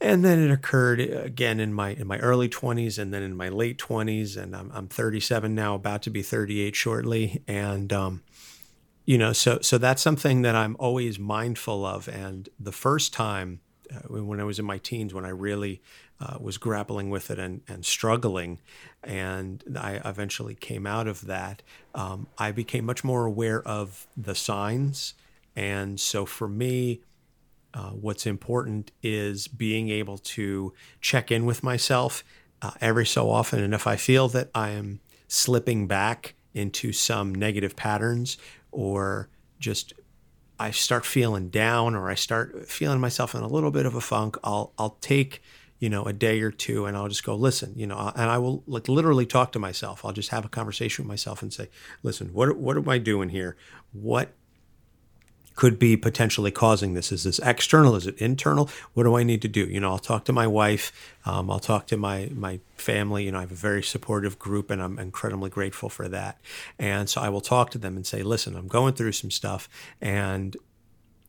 and 0.01 0.25
then 0.25 0.39
it 0.39 0.51
occurred 0.51 1.01
again 1.01 1.61
in 1.61 1.75
my 1.75 1.91
in 1.91 2.07
my 2.07 2.19
early 2.19 2.49
20s 2.49 2.99
and 2.99 3.13
then 3.13 3.23
in 3.23 3.37
my 3.37 3.49
late 3.49 3.79
20s 3.79 4.37
and 4.37 4.57
i'm, 4.57 4.71
I'm 4.73 4.89
37 4.89 5.55
now 5.55 5.75
about 5.75 6.03
to 6.03 6.11
be 6.11 6.23
38 6.23 6.75
shortly. 6.75 7.43
And 7.47 7.93
um, 7.93 8.23
you 9.05 9.19
know 9.19 9.33
so 9.33 9.59
so 9.61 9.79
that's 9.79 10.03
something 10.03 10.43
that 10.43 10.55
i'm 10.55 10.77
always 10.79 11.19
mindful 11.19 11.85
of. 11.85 12.09
And 12.09 12.49
the 12.59 12.73
first 12.73 13.13
time 13.13 13.61
uh, 13.93 14.01
when 14.09 14.41
i 14.41 14.45
was 14.45 14.59
in 14.59 14.65
my 14.65 14.79
teens 14.79 15.13
when 15.13 15.25
i 15.25 15.31
really 15.31 15.83
uh, 16.21 16.37
was 16.39 16.59
grappling 16.59 17.09
with 17.09 17.31
it 17.31 17.39
and, 17.39 17.63
and 17.67 17.85
struggling 17.85 18.59
and 19.03 19.65
i 19.79 20.01
eventually 20.05 20.55
came 20.55 20.87
out 20.87 21.09
of 21.09 21.27
that 21.27 21.63
um, 21.95 22.27
i 22.39 22.53
became 22.53 22.85
much 22.85 23.03
more 23.05 23.25
aware 23.27 23.63
of 23.63 24.07
the 24.17 24.35
signs. 24.35 25.15
And 25.57 25.99
so 25.99 26.25
for 26.25 26.49
me 26.49 27.01
uh, 27.75 27.91
what's 27.91 28.27
important 28.27 28.91
is 29.03 29.49
being 29.49 29.89
able 29.89 30.19
to 30.19 30.73
check 31.01 31.31
in 31.31 31.47
with 31.47 31.63
myself 31.63 32.25
uh, 32.63 32.73
every 32.81 33.07
so 33.07 33.31
often. 33.31 33.63
And 33.63 33.75
if 33.75 33.87
I 33.87 33.97
feel 33.97 34.29
that 34.29 34.51
I 34.55 34.71
am 34.71 35.01
slipping 35.29 35.87
back 35.87 36.35
into 36.53 36.93
some 36.93 37.35
negative 37.35 37.77
patterns 37.77 38.37
or 38.73 39.29
just 39.59 39.93
I 40.59 40.73
start 40.73 41.07
feeling 41.07 41.49
down 41.49 41.95
or 41.95 42.11
I 42.11 42.15
start 42.15 42.69
feeling 42.69 43.01
myself 43.01 43.35
in 43.35 43.43
a 43.43 43.49
little 43.49 43.71
bit 43.71 43.87
of 43.87 43.95
a 43.95 44.01
funk, 44.01 44.37
I'll 44.43 44.73
I'll 44.79 44.99
take 45.01 45.43
you 45.79 45.89
know 45.89 46.05
a 46.05 46.13
day 46.13 46.41
or 46.43 46.51
two 46.51 46.87
and 46.87 46.97
I'll 46.97 47.09
just 47.09 47.25
go 47.25 47.35
listen, 47.35 47.73
you 47.77 47.87
know, 47.87 48.13
and 48.15 48.31
I 48.31 48.39
will 48.39 48.63
like 48.67 48.89
literally 48.89 49.27
talk 49.27 49.53
to 49.53 49.59
myself. 49.59 50.05
I'll 50.05 50.13
just 50.13 50.31
have 50.31 50.45
a 50.45 50.49
conversation 50.49 51.05
with 51.05 51.09
myself 51.09 51.41
and 51.41 51.53
say, 51.53 51.69
listen, 52.03 52.33
what 52.33 52.57
what 52.57 52.77
am 52.77 52.89
I 52.89 52.99
doing 52.99 53.31
here? 53.31 53.57
What 53.93 54.35
could 55.61 55.79
be 55.79 55.95
potentially 55.95 56.51
causing 56.51 56.95
this? 56.95 57.13
Is 57.13 57.25
this 57.25 57.39
external? 57.41 57.95
Is 57.95 58.07
it 58.07 58.17
internal? 58.17 58.71
What 58.95 59.03
do 59.03 59.15
I 59.15 59.23
need 59.25 59.43
to 59.43 59.49
do? 59.49 59.67
You 59.67 59.79
know, 59.79 59.91
I'll 59.91 59.99
talk 59.99 60.25
to 60.25 60.33
my 60.33 60.47
wife. 60.47 60.91
Um, 61.27 61.51
I'll 61.51 61.61
talk 61.61 61.87
to 61.89 61.99
my 61.99 62.31
my 62.35 62.61
family. 62.79 63.25
You 63.25 63.33
know, 63.33 63.37
I 63.37 63.43
have 63.43 63.53
a 63.53 63.67
very 63.71 63.83
supportive 63.83 64.39
group, 64.39 64.71
and 64.71 64.81
I'm 64.81 64.99
incredibly 64.99 65.51
grateful 65.51 65.91
for 65.91 66.09
that. 66.09 66.41
And 66.79 67.11
so 67.11 67.21
I 67.21 67.29
will 67.29 67.43
talk 67.43 67.69
to 67.73 67.79
them 67.79 67.97
and 67.97 68.07
say, 68.07 68.23
"Listen, 68.23 68.57
I'm 68.57 68.69
going 68.69 68.95
through 68.95 69.13
some 69.13 69.31
stuff, 69.31 69.69
and 70.01 70.57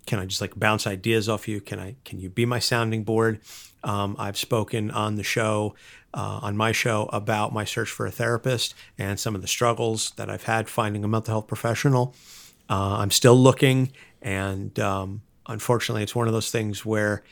can 0.06 0.18
I 0.18 0.26
just 0.26 0.40
like 0.40 0.58
bounce 0.58 0.88
ideas 0.88 1.28
off 1.28 1.50
you? 1.50 1.60
Can 1.60 1.78
I? 1.78 1.98
Can 2.06 2.22
you 2.22 2.30
be 2.30 2.46
my 2.46 2.60
sounding 2.60 3.04
board?" 3.04 3.42
Um, 3.84 4.16
I've 4.18 4.38
spoken 4.38 4.92
on 4.92 5.16
the 5.16 5.24
show, 5.24 5.76
uh, 6.14 6.40
on 6.42 6.56
my 6.56 6.72
show, 6.72 7.10
about 7.12 7.52
my 7.52 7.66
search 7.66 7.90
for 7.90 8.06
a 8.06 8.12
therapist 8.12 8.76
and 8.98 9.20
some 9.20 9.36
of 9.36 9.42
the 9.42 9.48
struggles 9.50 10.12
that 10.12 10.30
I've 10.30 10.44
had 10.44 10.70
finding 10.70 11.04
a 11.04 11.10
mental 11.10 11.34
health 11.34 11.48
professional. 11.48 12.16
Uh, 12.70 13.00
I'm 13.00 13.12
still 13.12 13.36
looking, 13.36 13.92
and 14.22 14.78
um, 14.80 15.22
unfortunately, 15.48 16.04
it's 16.04 16.16
one 16.16 16.28
of 16.28 16.34
those 16.34 16.52
things 16.52 16.86
where 16.86 17.24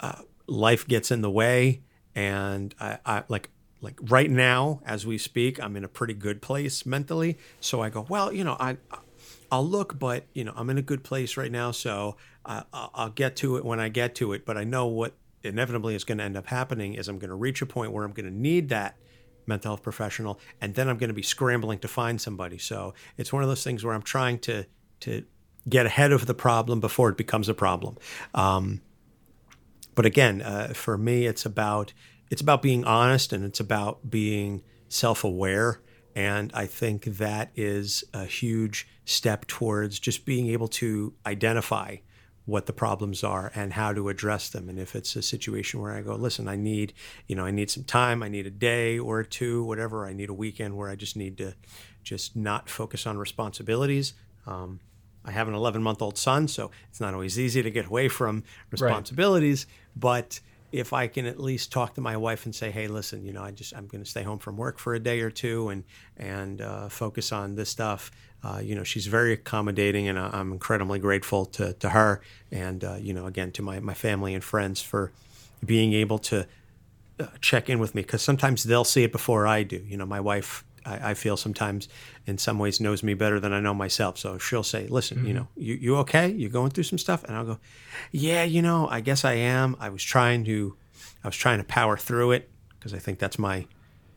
uh, 0.00 0.22
life 0.46 0.86
gets 0.86 1.10
in 1.10 1.20
the 1.20 1.30
way, 1.30 1.82
and 2.14 2.74
I, 2.80 2.98
I 3.04 3.22
like 3.28 3.50
like 3.80 3.98
right 4.02 4.30
now 4.30 4.80
as 4.84 5.06
we 5.06 5.16
speak, 5.18 5.62
I'm 5.62 5.76
in 5.76 5.84
a 5.84 5.88
pretty 5.88 6.14
good 6.14 6.42
place 6.42 6.84
mentally. 6.84 7.38
So 7.60 7.80
I 7.80 7.88
go, 7.88 8.06
well, 8.08 8.32
you 8.32 8.44
know, 8.44 8.56
I 8.60 8.76
I'll 9.50 9.66
look, 9.66 9.98
but 9.98 10.24
you 10.32 10.44
know, 10.44 10.52
I'm 10.54 10.70
in 10.70 10.78
a 10.78 10.82
good 10.82 11.02
place 11.02 11.36
right 11.36 11.50
now, 11.50 11.70
so 11.70 12.16
I, 12.44 12.64
I'll 12.72 13.10
get 13.10 13.36
to 13.36 13.56
it 13.56 13.64
when 13.64 13.80
I 13.80 13.88
get 13.88 14.14
to 14.16 14.32
it. 14.32 14.44
But 14.44 14.56
I 14.56 14.64
know 14.64 14.86
what 14.86 15.14
inevitably 15.42 15.94
is 15.94 16.04
going 16.04 16.18
to 16.18 16.24
end 16.24 16.36
up 16.36 16.46
happening 16.46 16.94
is 16.94 17.08
I'm 17.08 17.18
going 17.18 17.30
to 17.30 17.36
reach 17.36 17.62
a 17.62 17.66
point 17.66 17.92
where 17.92 18.04
I'm 18.04 18.12
going 18.12 18.26
to 18.26 18.34
need 18.34 18.68
that 18.68 18.96
mental 19.46 19.70
health 19.70 19.82
professional, 19.82 20.38
and 20.60 20.74
then 20.74 20.88
I'm 20.88 20.98
going 20.98 21.08
to 21.08 21.14
be 21.14 21.22
scrambling 21.22 21.78
to 21.80 21.88
find 21.88 22.20
somebody. 22.20 22.58
So 22.58 22.94
it's 23.16 23.32
one 23.32 23.42
of 23.42 23.48
those 23.48 23.64
things 23.64 23.84
where 23.84 23.94
I'm 23.94 24.02
trying 24.02 24.38
to 24.40 24.66
to 25.00 25.24
get 25.68 25.86
ahead 25.86 26.12
of 26.12 26.26
the 26.26 26.34
problem 26.34 26.80
before 26.80 27.10
it 27.10 27.16
becomes 27.16 27.48
a 27.48 27.54
problem. 27.54 27.96
Um, 28.34 28.80
but 29.94 30.06
again, 30.06 30.42
uh, 30.42 30.72
for 30.74 30.96
me, 30.96 31.26
it's 31.26 31.44
about 31.44 31.92
it's 32.30 32.40
about 32.40 32.62
being 32.62 32.84
honest 32.84 33.32
and 33.32 33.44
it's 33.44 33.60
about 33.60 34.08
being 34.08 34.62
self 34.88 35.24
aware. 35.24 35.80
And 36.14 36.50
I 36.54 36.66
think 36.66 37.04
that 37.04 37.50
is 37.54 38.04
a 38.12 38.24
huge 38.24 38.88
step 39.04 39.46
towards 39.46 39.98
just 39.98 40.24
being 40.24 40.48
able 40.48 40.68
to 40.68 41.14
identify 41.26 41.96
what 42.46 42.66
the 42.66 42.72
problems 42.72 43.22
are 43.22 43.52
and 43.54 43.72
how 43.72 43.92
to 43.92 44.08
address 44.08 44.48
them. 44.48 44.68
And 44.68 44.78
if 44.78 44.96
it's 44.96 45.14
a 45.14 45.22
situation 45.22 45.80
where 45.80 45.92
I 45.92 46.02
go, 46.02 46.14
listen, 46.16 46.48
I 46.48 46.56
need, 46.56 46.92
you 47.26 47.36
know, 47.36 47.44
I 47.44 47.50
need 47.50 47.70
some 47.70 47.84
time, 47.84 48.22
I 48.22 48.28
need 48.28 48.46
a 48.46 48.50
day 48.50 48.98
or 48.98 49.22
two, 49.22 49.62
whatever, 49.64 50.04
I 50.04 50.12
need 50.12 50.30
a 50.30 50.34
weekend 50.34 50.76
where 50.76 50.90
I 50.90 50.96
just 50.96 51.16
need 51.16 51.38
to 51.38 51.54
just 52.02 52.34
not 52.34 52.68
focus 52.68 53.06
on 53.06 53.18
responsibilities. 53.18 54.14
Um, 54.46 54.80
I 55.24 55.30
have 55.32 55.48
an 55.48 55.54
11 55.54 55.82
month 55.82 56.02
old 56.02 56.16
son, 56.16 56.48
so 56.48 56.70
it's 56.88 57.00
not 57.00 57.14
always 57.14 57.38
easy 57.38 57.62
to 57.62 57.70
get 57.70 57.86
away 57.86 58.08
from 58.08 58.44
responsibilities. 58.70 59.66
Right. 59.66 60.00
But 60.00 60.40
if 60.72 60.92
I 60.92 61.08
can 61.08 61.26
at 61.26 61.40
least 61.40 61.72
talk 61.72 61.94
to 61.94 62.00
my 62.00 62.16
wife 62.16 62.44
and 62.44 62.54
say, 62.54 62.70
"Hey, 62.70 62.86
listen, 62.86 63.24
you 63.24 63.32
know, 63.32 63.42
I 63.42 63.50
just 63.50 63.74
I'm 63.76 63.86
going 63.86 64.02
to 64.04 64.08
stay 64.08 64.22
home 64.22 64.38
from 64.38 64.56
work 64.56 64.78
for 64.78 64.94
a 64.94 65.00
day 65.00 65.20
or 65.20 65.30
two 65.30 65.68
and 65.68 65.84
and 66.16 66.60
uh, 66.60 66.88
focus 66.88 67.32
on 67.32 67.56
this 67.56 67.68
stuff," 67.68 68.10
uh, 68.42 68.60
you 68.62 68.74
know, 68.74 68.84
she's 68.84 69.06
very 69.06 69.32
accommodating, 69.32 70.08
and 70.08 70.18
I'm 70.18 70.52
incredibly 70.52 70.98
grateful 70.98 71.44
to, 71.46 71.72
to 71.74 71.90
her, 71.90 72.20
and 72.50 72.82
uh, 72.84 72.94
you 72.94 73.12
know, 73.12 73.26
again 73.26 73.50
to 73.52 73.62
my 73.62 73.80
my 73.80 73.94
family 73.94 74.34
and 74.34 74.42
friends 74.42 74.80
for 74.80 75.12
being 75.64 75.92
able 75.92 76.18
to 76.18 76.46
uh, 77.18 77.26
check 77.40 77.68
in 77.68 77.78
with 77.78 77.94
me 77.94 78.02
because 78.02 78.22
sometimes 78.22 78.62
they'll 78.64 78.84
see 78.84 79.04
it 79.04 79.12
before 79.12 79.46
I 79.46 79.62
do. 79.62 79.84
You 79.86 79.96
know, 79.96 80.06
my 80.06 80.20
wife. 80.20 80.64
I, 80.84 81.10
I, 81.10 81.14
feel 81.14 81.36
sometimes, 81.36 81.88
in 82.26 82.38
some 82.38 82.58
ways, 82.58 82.80
knows 82.80 83.02
me 83.02 83.14
better 83.14 83.40
than 83.40 83.52
I 83.52 83.60
know 83.60 83.74
myself. 83.74 84.18
So 84.18 84.38
she'll 84.38 84.62
say, 84.62 84.86
"Listen, 84.86 85.18
mm-hmm. 85.18 85.26
you 85.26 85.34
know, 85.34 85.48
you 85.56 85.74
you 85.74 85.96
okay? 85.98 86.28
You're 86.28 86.50
going 86.50 86.70
through 86.70 86.84
some 86.84 86.98
stuff?" 86.98 87.24
And 87.24 87.36
I'll 87.36 87.44
go, 87.44 87.58
"Yeah, 88.12 88.44
you 88.44 88.62
know, 88.62 88.88
I 88.88 89.00
guess 89.00 89.24
I 89.24 89.34
am. 89.34 89.76
I 89.80 89.88
was 89.88 90.02
trying 90.02 90.44
to, 90.44 90.76
I 91.24 91.28
was 91.28 91.36
trying 91.36 91.58
to 91.58 91.64
power 91.64 91.96
through 91.96 92.32
it 92.32 92.50
because 92.78 92.94
I 92.94 92.98
think 92.98 93.18
that's 93.18 93.38
my 93.38 93.66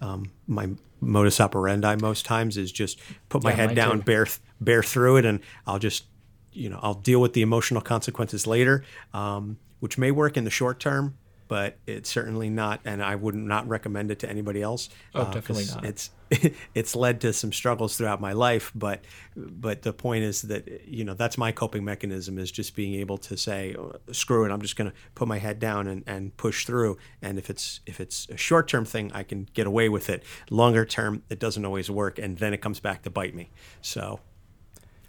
um, 0.02 0.32
my 0.47 0.69
modus 1.02 1.39
operandi 1.39 1.95
most 1.95 2.26
times 2.26 2.58
is 2.58 2.71
just 2.71 2.99
put 3.30 3.43
my 3.43 3.52
yeah, 3.52 3.56
head 3.56 3.76
down, 3.76 3.97
too. 3.97 4.04
bear 4.04 4.28
bear 4.60 4.84
through 4.84 5.17
it, 5.17 5.26
and 5.26 5.39
I'll 5.67 5.80
just 5.80 6.06
you 6.52 6.69
know 6.69 6.80
I'll 6.82 6.93
deal 6.93 7.21
with 7.21 7.34
the 7.34 7.41
emotional 7.41 7.82
consequences 7.82 8.47
later, 8.47 8.84
um, 9.13 9.58
which 9.80 9.97
may 9.97 10.12
work 10.12 10.38
in 10.38 10.43
the 10.43 10.49
short 10.49 10.80
term, 10.80 11.17
but 11.47 11.77
it's 11.88 12.10
certainly 12.10 12.49
not, 12.49 12.79
and 12.86 13.03
I 13.03 13.15
would 13.15 13.36
not 13.36 13.67
recommend 13.67 14.12
it 14.12 14.19
to 14.19 14.29
anybody 14.29 14.62
else. 14.62 14.89
Oh, 15.13 15.21
uh, 15.21 15.32
definitely 15.32 15.65
not. 15.65 15.86
It's 15.86 16.10
it's 16.75 16.95
led 16.95 17.21
to 17.21 17.34
some 17.34 17.51
struggles 17.51 17.97
throughout 17.97 18.21
my 18.21 18.34
life, 18.34 18.71
but 18.75 19.01
but 19.36 19.82
the 19.82 19.93
point 19.93 20.23
is 20.23 20.43
that 20.43 20.88
you 20.88 21.03
know 21.03 21.13
that's 21.13 21.38
my 21.38 21.51
coping 21.51 21.84
mechanism 21.84 22.38
is 22.38 22.51
just 22.51 22.75
being 22.75 22.95
able 22.95 23.17
to 23.19 23.38
say 23.38 23.75
oh, 23.77 23.95
screw 24.12 24.45
it, 24.45 24.51
I'm 24.51 24.62
just 24.62 24.75
going 24.75 24.89
to 24.89 24.95
put 25.15 25.27
my 25.27 25.38
head 25.38 25.60
down 25.60 25.88
and, 25.88 26.03
and 26.08 26.36
push 26.38 26.65
through. 26.65 26.97
And 27.21 27.38
if 27.38 27.49
it's 27.49 27.82
if 27.86 27.99
it's 27.99 28.27
a 28.29 28.38
short 28.38 28.67
term 28.67 28.86
thing, 28.86 29.12
I 29.13 29.23
can 29.23 29.47
get 29.53 29.67
away 29.67 29.89
with 29.89 30.10
it. 30.10 30.23
Longer 30.49 30.86
term, 30.86 31.23
it 31.29 31.39
doesn't 31.39 31.65
always 31.65 31.89
work, 31.89 32.19
and 32.19 32.38
then 32.38 32.53
it 32.53 32.62
comes 32.62 32.79
back 32.79 33.03
to 33.03 33.10
bite 33.10 33.36
me. 33.36 33.49
So 33.82 34.19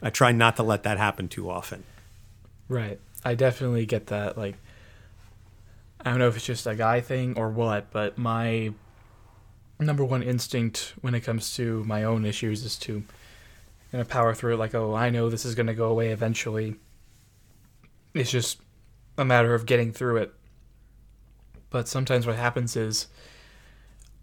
I 0.02 0.10
try 0.10 0.32
not 0.32 0.56
to 0.56 0.62
let 0.62 0.82
that 0.82 0.98
happen 0.98 1.28
too 1.28 1.50
often. 1.50 1.84
Right. 2.68 3.00
I 3.24 3.34
definitely 3.34 3.86
get 3.86 4.08
that. 4.08 4.36
Like, 4.36 4.56
I 6.04 6.10
don't 6.10 6.18
know 6.18 6.28
if 6.28 6.36
it's 6.36 6.44
just 6.44 6.66
a 6.66 6.74
guy 6.74 7.00
thing 7.00 7.38
or 7.38 7.48
what, 7.48 7.90
but 7.90 8.18
my 8.18 8.72
number 9.78 10.04
one 10.04 10.22
instinct 10.22 10.94
when 11.00 11.14
it 11.14 11.20
comes 11.20 11.54
to 11.56 11.82
my 11.84 12.04
own 12.04 12.24
issues 12.24 12.62
is 12.64 12.76
to 12.80 13.04
kind 13.90 14.02
of 14.02 14.08
power 14.08 14.34
through 14.34 14.54
it 14.54 14.58
like, 14.58 14.74
oh, 14.74 14.94
I 14.94 15.10
know 15.10 15.30
this 15.30 15.44
is 15.44 15.54
going 15.54 15.66
to 15.66 15.74
go 15.74 15.88
away 15.88 16.08
eventually. 16.08 16.76
It's 18.12 18.30
just 18.30 18.60
a 19.16 19.24
matter 19.24 19.54
of 19.54 19.66
getting 19.66 19.92
through 19.92 20.18
it. 20.18 20.34
But 21.70 21.88
sometimes 21.88 22.26
what 22.26 22.36
happens 22.36 22.76
is 22.76 23.08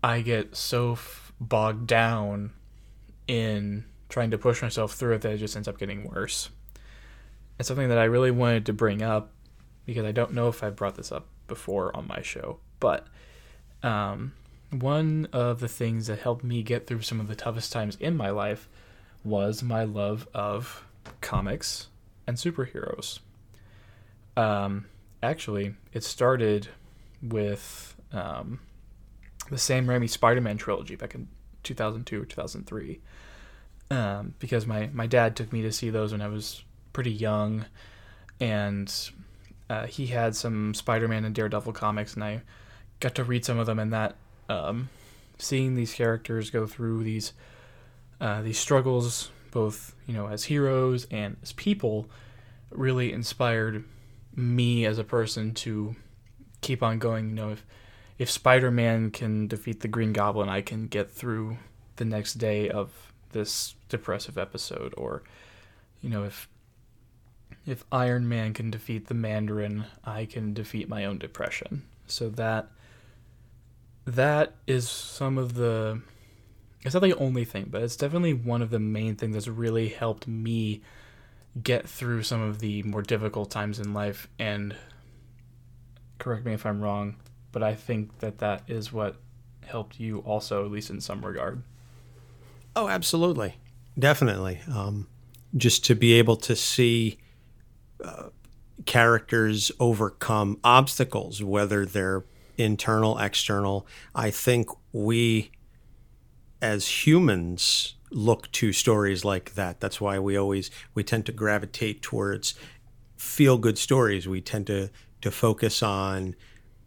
I 0.03 0.21
get 0.21 0.55
so 0.55 0.93
f- 0.93 1.33
bogged 1.39 1.87
down 1.87 2.51
in 3.27 3.85
trying 4.07 4.31
to 4.31 4.37
push 4.37 4.61
myself 4.61 4.93
through 4.93 5.15
it 5.15 5.21
that 5.21 5.33
it 5.33 5.37
just 5.37 5.55
ends 5.55 5.67
up 5.67 5.79
getting 5.79 6.03
worse. 6.03 6.49
It's 7.57 7.67
something 7.67 7.89
that 7.89 7.97
I 7.97 8.05
really 8.05 8.31
wanted 8.31 8.65
to 8.67 8.73
bring 8.73 9.01
up 9.01 9.31
because 9.85 10.05
I 10.05 10.11
don't 10.11 10.33
know 10.33 10.47
if 10.47 10.63
I 10.63 10.69
brought 10.69 10.95
this 10.95 11.11
up 11.11 11.27
before 11.51 11.95
on 11.95 12.07
my 12.07 12.21
show, 12.21 12.59
but 12.79 13.07
um, 13.83 14.31
one 14.71 15.27
of 15.33 15.59
the 15.59 15.67
things 15.67 16.07
that 16.07 16.19
helped 16.19 16.45
me 16.45 16.63
get 16.63 16.87
through 16.87 17.01
some 17.01 17.19
of 17.19 17.27
the 17.27 17.35
toughest 17.35 17.73
times 17.73 17.97
in 17.99 18.15
my 18.15 18.29
life 18.29 18.69
was 19.23 19.61
my 19.61 19.83
love 19.83 20.25
of 20.33 20.85
comics 21.19 21.87
and 22.25 22.37
superheroes. 22.37 23.19
Um, 24.37 24.85
actually, 25.21 25.75
it 25.91 26.05
started 26.05 26.69
with 27.21 27.97
um, 28.13 28.61
the 29.49 29.57
Sam 29.57 29.87
Raimi 29.87 30.09
Spider-Man 30.09 30.57
trilogy 30.57 30.95
back 30.95 31.15
in 31.15 31.27
2002 31.63 32.21
or 32.21 32.25
2003. 32.25 33.01
Um, 33.91 34.35
because 34.39 34.65
my, 34.65 34.89
my 34.93 35.05
dad 35.05 35.35
took 35.35 35.51
me 35.51 35.63
to 35.63 35.71
see 35.71 35.89
those 35.89 36.13
when 36.13 36.21
I 36.21 36.29
was 36.29 36.63
pretty 36.93 37.11
young, 37.11 37.65
and 38.39 39.11
uh, 39.71 39.87
he 39.87 40.07
had 40.07 40.35
some 40.35 40.73
Spider-Man 40.73 41.23
and 41.23 41.33
Daredevil 41.33 41.71
comics, 41.71 42.13
and 42.13 42.23
I 42.25 42.41
got 42.99 43.15
to 43.15 43.23
read 43.23 43.45
some 43.45 43.57
of 43.57 43.67
them, 43.67 43.79
and 43.79 43.93
that 43.93 44.17
um, 44.49 44.89
seeing 45.37 45.75
these 45.75 45.93
characters 45.93 46.49
go 46.49 46.67
through 46.67 47.05
these 47.05 47.31
uh, 48.19 48.41
these 48.41 48.59
struggles, 48.59 49.31
both 49.51 49.95
you 50.05 50.13
know 50.13 50.27
as 50.27 50.43
heroes 50.43 51.07
and 51.09 51.37
as 51.41 51.53
people, 51.53 52.09
really 52.69 53.13
inspired 53.13 53.85
me 54.35 54.85
as 54.85 54.97
a 54.97 55.05
person 55.05 55.53
to 55.53 55.95
keep 56.59 56.83
on 56.83 56.99
going. 56.99 57.29
You 57.29 57.35
know, 57.35 57.51
if 57.51 57.65
if 58.19 58.29
Spider-Man 58.29 59.11
can 59.11 59.47
defeat 59.47 59.79
the 59.79 59.87
Green 59.87 60.11
Goblin, 60.11 60.49
I 60.49 60.59
can 60.59 60.87
get 60.87 61.09
through 61.09 61.55
the 61.95 62.03
next 62.03 62.33
day 62.33 62.69
of 62.69 63.13
this 63.31 63.75
depressive 63.87 64.37
episode, 64.37 64.93
or 64.97 65.23
you 66.01 66.09
know, 66.09 66.25
if 66.25 66.49
if 67.65 67.83
Iron 67.91 68.27
Man 68.27 68.53
can 68.53 68.71
defeat 68.71 69.07
the 69.07 69.13
Mandarin, 69.13 69.85
I 70.03 70.25
can 70.25 70.53
defeat 70.53 70.89
my 70.89 71.05
own 71.05 71.17
depression. 71.17 71.83
So 72.07 72.29
that 72.29 72.67
that 74.05 74.55
is 74.67 74.89
some 74.89 75.37
of 75.37 75.53
the 75.53 76.01
it's 76.83 76.95
not 76.95 77.03
the 77.03 77.15
only 77.17 77.45
thing, 77.45 77.67
but 77.69 77.83
it's 77.83 77.95
definitely 77.95 78.33
one 78.33 78.61
of 78.61 78.71
the 78.71 78.79
main 78.79 79.15
things 79.15 79.35
that's 79.35 79.47
really 79.47 79.89
helped 79.89 80.27
me 80.27 80.81
get 81.61 81.87
through 81.87 82.23
some 82.23 82.41
of 82.41 82.59
the 82.59 82.81
more 82.83 83.01
difficult 83.01 83.51
times 83.51 83.79
in 83.79 83.93
life 83.93 84.27
and 84.39 84.75
correct 86.17 86.45
me 86.45 86.53
if 86.53 86.65
I'm 86.65 86.81
wrong, 86.81 87.17
but 87.51 87.61
I 87.61 87.75
think 87.75 88.19
that 88.19 88.39
that 88.39 88.63
is 88.67 88.91
what 88.91 89.17
helped 89.65 89.99
you 89.99 90.19
also 90.19 90.65
at 90.65 90.71
least 90.71 90.89
in 90.89 91.01
some 91.01 91.23
regard. 91.23 91.61
Oh, 92.75 92.87
absolutely. 92.87 93.55
Definitely. 93.99 94.61
Um, 94.71 95.07
just 95.55 95.85
to 95.85 95.95
be 95.95 96.13
able 96.13 96.37
to 96.37 96.55
see 96.55 97.17
uh, 98.03 98.29
characters 98.85 99.71
overcome 99.79 100.59
obstacles, 100.63 101.43
whether 101.43 101.85
they're 101.85 102.23
internal, 102.57 103.17
external. 103.17 103.85
I 104.15 104.31
think 104.31 104.69
we, 104.91 105.51
as 106.61 107.05
humans, 107.05 107.95
look 108.11 108.51
to 108.53 108.73
stories 108.73 109.23
like 109.23 109.55
that. 109.55 109.79
That's 109.79 110.01
why 110.01 110.19
we 110.19 110.37
always 110.37 110.69
we 110.93 111.03
tend 111.03 111.25
to 111.27 111.31
gravitate 111.31 112.01
towards 112.01 112.55
feel 113.17 113.57
good 113.57 113.77
stories. 113.77 114.27
We 114.27 114.41
tend 114.41 114.67
to 114.67 114.89
to 115.21 115.31
focus 115.31 115.81
on 115.83 116.35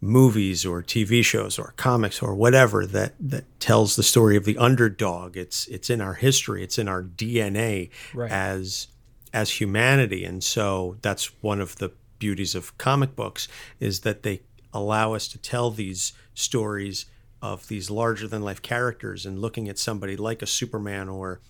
movies 0.01 0.65
or 0.65 0.83
TV 0.83 1.23
shows 1.23 1.57
or 1.57 1.73
comics 1.77 2.21
or 2.21 2.35
whatever 2.35 2.85
that 2.85 3.13
that 3.19 3.45
tells 3.59 3.95
the 3.95 4.03
story 4.03 4.35
of 4.35 4.45
the 4.45 4.57
underdog. 4.57 5.35
It's 5.35 5.67
it's 5.67 5.89
in 5.89 6.01
our 6.01 6.13
history. 6.13 6.63
It's 6.63 6.77
in 6.77 6.87
our 6.87 7.01
DNA 7.03 7.89
Right. 8.13 8.31
as 8.31 8.87
as 9.35 9.59
humanity, 9.59 10.23
and 10.23 10.41
so 10.41 10.95
that's 11.01 11.25
one 11.43 11.59
of 11.59 11.75
the 11.75 11.91
beauties 12.19 12.55
of 12.55 12.75
comic 12.77 13.17
books 13.17 13.49
is 13.81 13.99
that 13.99 14.23
they 14.23 14.41
allow 14.73 15.13
us 15.13 15.27
to 15.27 15.37
tell 15.37 15.69
these 15.69 16.13
stories 16.33 17.05
of 17.41 17.67
these 17.67 17.91
larger 17.91 18.29
than 18.29 18.41
life 18.41 18.61
characters 18.61 19.25
and 19.25 19.39
looking 19.39 19.67
at 19.67 19.77
somebody 19.77 20.15
like 20.15 20.41
a 20.41 20.47
Superman 20.47 21.09
or 21.09 21.41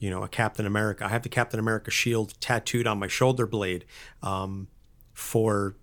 you 0.00 0.10
know 0.10 0.24
a 0.24 0.28
Captain 0.28 0.66
America. 0.66 1.04
I 1.04 1.10
have 1.10 1.22
the 1.22 1.28
Captain 1.28 1.60
America 1.60 1.92
shield 1.92 2.34
tattooed 2.40 2.88
on 2.88 2.98
my 2.98 3.06
shoulder 3.06 3.46
blade 3.46 3.84
um, 4.20 4.66
for 5.14 5.76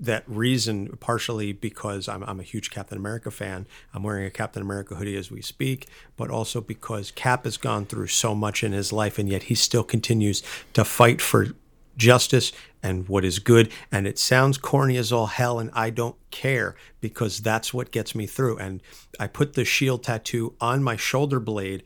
that 0.00 0.24
reason, 0.26 0.96
partially 0.98 1.52
because 1.52 2.08
I'm, 2.08 2.22
I'm 2.24 2.40
a 2.40 2.44
huge 2.44 2.70
Captain 2.70 2.96
America 2.96 3.30
fan. 3.30 3.66
I'm 3.92 4.02
wearing 4.02 4.24
a 4.24 4.30
Captain 4.30 4.62
America 4.62 4.94
hoodie 4.94 5.16
as 5.16 5.30
we 5.30 5.42
speak, 5.42 5.86
but 6.16 6.30
also 6.30 6.60
because 6.60 7.10
Cap 7.10 7.44
has 7.44 7.58
gone 7.58 7.84
through 7.84 8.06
so 8.06 8.34
much 8.34 8.64
in 8.64 8.72
his 8.72 8.92
life, 8.92 9.18
and 9.18 9.28
yet 9.28 9.44
he 9.44 9.54
still 9.54 9.84
continues 9.84 10.42
to 10.72 10.84
fight 10.84 11.20
for 11.20 11.48
justice 11.96 12.50
and 12.82 13.08
what 13.08 13.26
is 13.26 13.38
good. 13.38 13.70
And 13.92 14.06
it 14.06 14.18
sounds 14.18 14.56
corny 14.56 14.96
as 14.96 15.12
all 15.12 15.26
hell, 15.26 15.58
and 15.58 15.70
I 15.74 15.90
don't 15.90 16.16
care 16.30 16.74
because 17.00 17.40
that's 17.40 17.74
what 17.74 17.92
gets 17.92 18.14
me 18.14 18.26
through. 18.26 18.56
And 18.56 18.82
I 19.18 19.26
put 19.26 19.52
the 19.52 19.66
shield 19.66 20.02
tattoo 20.02 20.54
on 20.60 20.82
my 20.82 20.96
shoulder 20.96 21.40
blade 21.40 21.82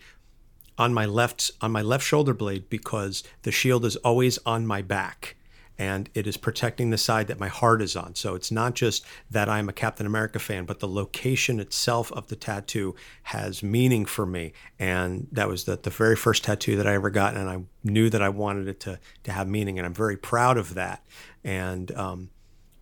on 0.76 0.92
my 0.92 1.06
left 1.06 1.52
on 1.60 1.70
my 1.70 1.82
left 1.82 2.04
shoulder 2.04 2.34
blade 2.34 2.68
because 2.68 3.22
the 3.42 3.52
shield 3.52 3.84
is 3.84 3.94
always 3.96 4.38
on 4.38 4.66
my 4.66 4.82
back 4.82 5.36
and 5.78 6.08
it 6.14 6.26
is 6.26 6.36
protecting 6.36 6.90
the 6.90 6.98
side 6.98 7.26
that 7.26 7.40
my 7.40 7.48
heart 7.48 7.82
is 7.82 7.96
on. 7.96 8.14
So 8.14 8.34
it's 8.34 8.52
not 8.52 8.74
just 8.74 9.04
that 9.30 9.48
I'm 9.48 9.68
a 9.68 9.72
Captain 9.72 10.06
America 10.06 10.38
fan, 10.38 10.64
but 10.66 10.80
the 10.80 10.88
location 10.88 11.58
itself 11.58 12.12
of 12.12 12.28
the 12.28 12.36
tattoo 12.36 12.94
has 13.24 13.62
meaning 13.62 14.04
for 14.04 14.24
me. 14.24 14.52
And 14.78 15.26
that 15.32 15.48
was 15.48 15.64
the, 15.64 15.76
the 15.76 15.90
very 15.90 16.16
first 16.16 16.44
tattoo 16.44 16.76
that 16.76 16.86
I 16.86 16.94
ever 16.94 17.10
got, 17.10 17.36
and 17.36 17.50
I 17.50 17.64
knew 17.82 18.08
that 18.10 18.22
I 18.22 18.28
wanted 18.28 18.68
it 18.68 18.80
to 18.80 19.00
to 19.24 19.32
have 19.32 19.48
meaning, 19.48 19.78
and 19.78 19.86
I'm 19.86 19.94
very 19.94 20.16
proud 20.16 20.56
of 20.56 20.74
that. 20.74 21.04
And 21.42 21.90
um, 21.92 22.30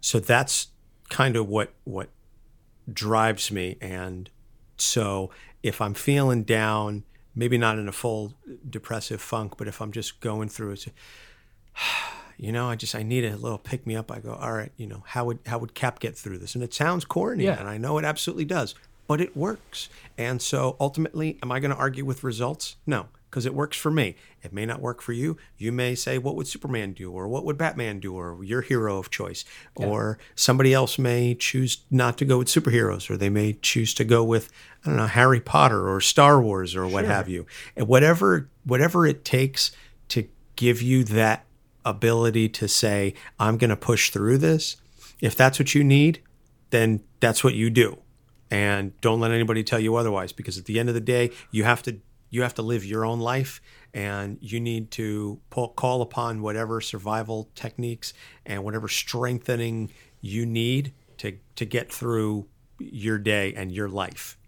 so 0.01 0.21
that's 0.21 0.69
kind 1.09 1.37
of 1.37 1.49
what 1.49 1.73
what 1.85 2.11
drives 2.93 3.51
me. 3.51 3.79
And 3.81 4.29
so 4.77 5.31
if 5.63 5.81
I'm 5.81 5.95
feeling 5.95 6.43
down, 6.43 7.05
maybe 7.35 7.57
not 7.57 7.79
in 7.79 7.89
a 7.89 7.93
full 7.93 8.35
depressive 8.69 9.23
funk, 9.23 9.57
but 9.57 9.69
if 9.69 9.81
I'm 9.81 9.93
just 9.93 10.21
going 10.21 10.49
through 10.49 10.73
it, 10.73 10.87
you 12.43 12.51
know, 12.51 12.69
I 12.69 12.75
just 12.75 12.95
I 12.97 13.05
need 13.05 13.25
a 13.25 13.37
little 13.37 13.57
pick 13.57 13.87
me 13.87 13.95
up. 13.95 14.11
I 14.11 14.19
go, 14.19 14.33
all 14.35 14.53
right, 14.53 14.73
you 14.77 14.89
know, 14.89 15.05
how 15.07 15.25
would 15.27 15.39
how 15.47 15.59
would 15.59 15.75
Cap 15.75 16.01
get 16.01 16.19
through 16.19 16.39
this? 16.39 16.57
And 16.57 16.65
it 16.65 16.75
sounds 16.75 17.05
corny, 17.05 17.45
Yeah. 17.45 17.59
and 17.61 17.69
I 17.69 17.79
know 17.79 17.99
it 17.99 18.05
absolutely 18.05 18.45
does, 18.45 18.75
but 19.07 19.21
it 19.21 19.37
works. 19.37 19.89
And 20.19 20.43
so 20.43 20.77
ultimately, 20.81 21.39
am 21.43 21.53
I 21.53 21.61
going 21.61 21.71
to 21.71 21.77
argue 21.77 22.05
with 22.05 22.25
results? 22.25 22.77
No, 22.85 23.07
because 23.31 23.47
it 23.47 23.55
works 23.55 23.77
for 23.77 23.93
me. 23.93 24.17
It 24.43 24.53
may 24.53 24.67
not 24.67 24.81
work 24.81 25.01
for 25.03 25.13
you. 25.13 25.37
You 25.57 25.71
may 25.71 25.95
say, 25.95 26.19
what 26.19 26.35
would 26.35 26.49
Superman 26.49 26.95
do, 26.95 27.13
or 27.13 27.29
what 27.29 27.45
would 27.45 27.57
Batman 27.57 28.01
do, 28.01 28.15
or 28.17 28.43
your 28.43 28.63
hero 28.63 28.99
of 28.99 29.09
choice, 29.09 29.45
or 29.77 30.19
somebody 30.35 30.75
else 30.75 30.99
may 30.99 31.37
choose 31.37 31.85
not 31.93 32.19
to 32.19 32.25
go 32.25 32.39
with 32.39 32.49
superheroes, 32.49 33.09
or 33.09 33.17
they 33.17 33.31
may 33.31 33.53
choose 33.53 33.95
to 33.95 34.05
go 34.05 34.25
with 34.25 34.51
I 34.85 34.89
don't 34.89 34.97
know 34.97 35.07
Harry 35.07 35.41
Potter 35.41 35.89
or 35.89 36.01
Star 36.01 36.43
Wars 36.43 36.75
or 36.75 36.89
what 36.89 37.05
have 37.05 37.29
you. 37.29 37.47
And 37.77 37.87
whatever 37.87 38.49
whatever 38.65 39.07
it 39.07 39.25
takes 39.25 39.71
to 40.09 40.27
give 40.57 40.83
you 40.83 41.05
that 41.05 41.45
ability 41.85 42.49
to 42.49 42.69
say, 42.69 43.15
I'm 43.39 43.59
going 43.59 43.71
to 43.71 43.77
push 43.77 44.11
through 44.11 44.39
this. 44.39 44.77
If 45.21 45.37
that's 45.37 45.59
what 45.59 45.75
you 45.75 45.85
need, 45.85 46.23
then 46.71 47.03
that's 47.21 47.45
what 47.45 47.55
you 47.55 47.71
do. 47.71 47.99
And 48.51 48.99
don't 49.01 49.21
let 49.21 49.31
anybody 49.31 49.65
tell 49.65 49.81
you 49.81 49.97
otherwise 49.97 50.33
because 50.33 50.59
at 50.59 50.67
the 50.67 50.79
end 50.79 50.89
of 50.89 50.95
the 50.95 51.01
day, 51.01 51.31
you 51.51 51.65
have 51.65 51.83
to 51.85 51.99
you 52.31 52.43
have 52.43 52.55
to 52.55 52.63
live 52.63 52.85
your 52.85 53.05
own 53.05 53.21
life 53.21 53.61
and 53.93 54.39
you 54.41 54.59
need 54.59 54.91
to 54.91 55.39
pull, 55.51 55.69
call 55.69 56.01
upon 56.01 56.41
whatever 56.41 56.81
survival 56.81 57.51
techniques 57.55 58.15
and 58.47 58.65
whatever 58.65 58.89
strengthening 58.89 59.91
you 60.21 60.47
need 60.47 60.93
to 61.19 61.39
to 61.57 61.65
get 61.65 61.93
through 61.93 62.47
your 62.79 63.19
day 63.19 63.53
and 63.55 63.71
your 63.71 63.89
life. 63.89 64.39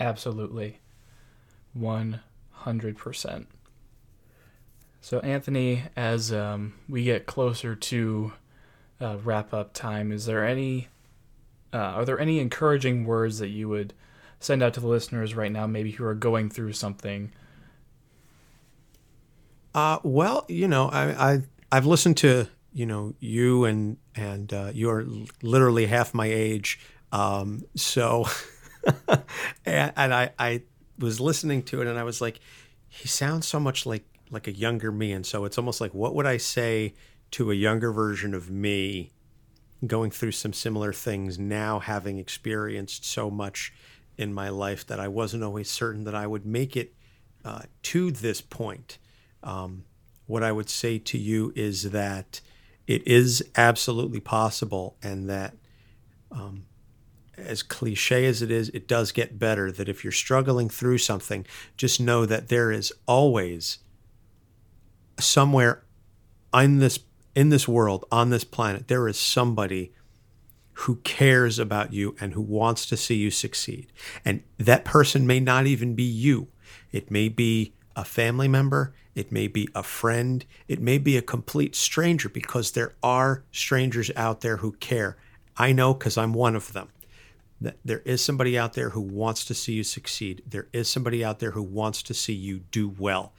Absolutely. 0.00 0.80
100%. 1.78 3.46
So, 5.04 5.18
Anthony, 5.18 5.82
as 5.96 6.32
um, 6.32 6.74
we 6.88 7.02
get 7.02 7.26
closer 7.26 7.74
to 7.74 8.32
uh, 9.00 9.16
wrap 9.24 9.52
up 9.52 9.74
time, 9.74 10.12
is 10.12 10.26
there 10.26 10.46
any, 10.46 10.86
uh, 11.72 11.76
are 11.76 12.04
there 12.04 12.20
any 12.20 12.38
encouraging 12.38 13.04
words 13.04 13.40
that 13.40 13.48
you 13.48 13.68
would 13.68 13.94
send 14.38 14.62
out 14.62 14.74
to 14.74 14.80
the 14.80 14.86
listeners 14.86 15.34
right 15.34 15.50
now, 15.50 15.66
maybe 15.66 15.90
who 15.90 16.04
are 16.04 16.14
going 16.14 16.50
through 16.50 16.74
something? 16.74 17.32
Uh, 19.74 19.98
well, 20.04 20.44
you 20.48 20.68
know, 20.68 20.88
I, 20.88 21.32
I 21.32 21.42
I've 21.72 21.86
listened 21.86 22.18
to 22.18 22.46
you 22.72 22.86
know 22.86 23.14
you 23.18 23.64
and 23.64 23.96
and 24.14 24.52
uh, 24.52 24.70
you 24.72 24.88
are 24.88 25.04
literally 25.42 25.86
half 25.86 26.14
my 26.14 26.26
age, 26.26 26.78
um, 27.10 27.64
so 27.74 28.26
and, 29.66 29.92
and 29.96 30.14
I 30.14 30.30
I 30.38 30.62
was 30.96 31.18
listening 31.18 31.64
to 31.64 31.82
it 31.82 31.88
and 31.88 31.98
I 31.98 32.04
was 32.04 32.20
like, 32.20 32.38
he 32.88 33.08
sounds 33.08 33.48
so 33.48 33.58
much 33.58 33.84
like 33.84 34.04
like 34.32 34.48
a 34.48 34.52
younger 34.52 34.90
me, 34.90 35.12
and 35.12 35.24
so 35.24 35.44
it's 35.44 35.58
almost 35.58 35.80
like 35.80 35.94
what 35.94 36.14
would 36.14 36.26
I 36.26 36.36
say 36.36 36.94
to 37.32 37.50
a 37.50 37.54
younger 37.54 37.92
version 37.92 38.34
of 38.34 38.50
me 38.50 39.12
going 39.86 40.10
through 40.10 40.32
some 40.32 40.52
similar 40.52 40.92
things 40.92 41.38
now 41.38 41.78
having 41.78 42.18
experienced 42.18 43.04
so 43.04 43.30
much 43.30 43.72
in 44.16 44.32
my 44.32 44.48
life 44.48 44.86
that 44.86 45.00
I 45.00 45.08
wasn't 45.08 45.42
always 45.42 45.70
certain 45.70 46.04
that 46.04 46.14
I 46.14 46.26
would 46.26 46.46
make 46.46 46.76
it 46.76 46.94
uh, 47.44 47.62
to 47.82 48.10
this 48.10 48.40
point 48.40 48.98
um, 49.42 49.84
what 50.26 50.42
I 50.42 50.52
would 50.52 50.70
say 50.70 50.98
to 50.98 51.18
you 51.18 51.52
is 51.56 51.90
that 51.90 52.40
it 52.86 53.06
is 53.06 53.44
absolutely 53.56 54.20
possible, 54.20 54.96
and 55.02 55.28
that 55.28 55.54
um, 56.30 56.64
as 57.36 57.62
cliche 57.62 58.26
as 58.26 58.42
it 58.42 58.50
is, 58.50 58.68
it 58.70 58.88
does 58.88 59.12
get 59.12 59.38
better. 59.38 59.70
That 59.70 59.88
if 59.88 60.04
you're 60.04 60.12
struggling 60.12 60.68
through 60.68 60.98
something, 60.98 61.46
just 61.76 62.00
know 62.00 62.26
that 62.26 62.48
there 62.48 62.70
is 62.70 62.92
always 63.06 63.78
somewhere 65.18 65.84
in 66.54 66.78
this 66.78 66.98
in 67.34 67.48
this 67.48 67.66
world 67.66 68.04
on 68.12 68.30
this 68.30 68.44
planet 68.44 68.88
there 68.88 69.08
is 69.08 69.18
somebody 69.18 69.92
who 70.74 70.96
cares 70.96 71.58
about 71.58 71.92
you 71.92 72.16
and 72.20 72.32
who 72.32 72.40
wants 72.40 72.86
to 72.86 72.96
see 72.96 73.14
you 73.14 73.30
succeed. 73.30 73.92
And 74.24 74.42
that 74.58 74.84
person 74.84 75.26
may 75.26 75.40
not 75.40 75.66
even 75.66 75.94
be 75.94 76.02
you. 76.02 76.48
It 76.90 77.10
may 77.10 77.28
be 77.28 77.74
a 77.94 78.04
family 78.04 78.48
member, 78.48 78.94
it 79.14 79.30
may 79.30 79.46
be 79.46 79.68
a 79.74 79.82
friend, 79.82 80.44
it 80.66 80.80
may 80.80 80.96
be 80.96 81.16
a 81.16 81.22
complete 81.22 81.76
stranger 81.76 82.28
because 82.28 82.70
there 82.70 82.94
are 83.02 83.44
strangers 83.52 84.10
out 84.16 84.40
there 84.40 84.58
who 84.58 84.72
care. 84.72 85.18
I 85.56 85.72
know 85.72 85.92
because 85.92 86.16
I'm 86.16 86.32
one 86.32 86.56
of 86.56 86.72
them. 86.72 86.88
There 87.84 88.02
is 88.04 88.24
somebody 88.24 88.58
out 88.58 88.72
there 88.72 88.90
who 88.90 89.00
wants 89.00 89.44
to 89.44 89.54
see 89.54 89.74
you 89.74 89.84
succeed. 89.84 90.42
There 90.46 90.68
is 90.72 90.88
somebody 90.88 91.22
out 91.22 91.38
there 91.38 91.52
who 91.52 91.62
wants 91.62 92.02
to 92.04 92.14
see 92.14 92.32
you 92.32 92.60
do 92.70 92.88
well. 92.88 93.34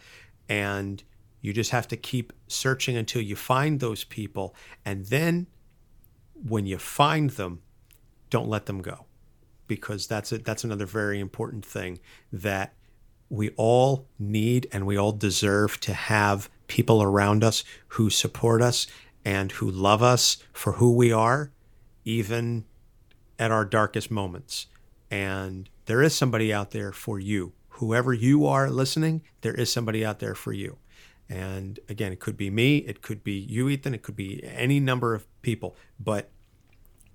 And 0.47 1.03
you 1.43 1.51
just 1.51 1.71
have 1.71 1.89
to 1.89 1.97
keep 1.97 2.31
searching 2.47 2.95
until 2.95 3.21
you 3.21 3.35
find 3.35 3.81
those 3.81 4.05
people. 4.05 4.55
And 4.85 5.05
then 5.07 5.47
when 6.33 6.65
you 6.65 6.77
find 6.77 7.31
them, 7.31 7.61
don't 8.29 8.47
let 8.47 8.65
them 8.65 8.81
go, 8.81 9.05
because 9.67 10.07
that's 10.07 10.29
that's 10.31 10.63
another 10.63 10.85
very 10.85 11.19
important 11.19 11.65
thing 11.65 11.99
that 12.31 12.73
we 13.29 13.49
all 13.57 14.07
need 14.17 14.67
and 14.71 14.87
we 14.87 14.97
all 14.97 15.11
deserve 15.11 15.79
to 15.81 15.93
have 15.93 16.49
people 16.67 17.03
around 17.03 17.43
us 17.43 17.65
who 17.89 18.09
support 18.09 18.61
us 18.61 18.87
and 19.25 19.51
who 19.51 19.69
love 19.69 20.01
us 20.01 20.37
for 20.53 20.73
who 20.73 20.93
we 20.93 21.11
are, 21.11 21.51
even 22.05 22.63
at 23.37 23.51
our 23.51 23.65
darkest 23.65 24.09
moments. 24.09 24.67
And 25.11 25.69
there 25.87 26.01
is 26.01 26.15
somebody 26.15 26.53
out 26.53 26.71
there 26.71 26.93
for 26.93 27.19
you. 27.19 27.51
Whoever 27.67 28.13
you 28.13 28.47
are 28.47 28.69
listening, 28.69 29.23
there 29.41 29.53
is 29.53 29.71
somebody 29.71 30.05
out 30.05 30.19
there 30.19 30.35
for 30.35 30.53
you. 30.53 30.77
And 31.33 31.79
again, 31.89 32.11
it 32.11 32.19
could 32.19 32.37
be 32.37 32.51
me, 32.51 32.77
it 32.77 33.01
could 33.01 33.23
be 33.23 33.33
you, 33.33 33.67
Ethan, 33.67 33.95
it 33.95 34.03
could 34.03 34.15
be 34.15 34.43
any 34.43 34.79
number 34.79 35.15
of 35.15 35.25
people, 35.41 35.75
but 35.99 36.29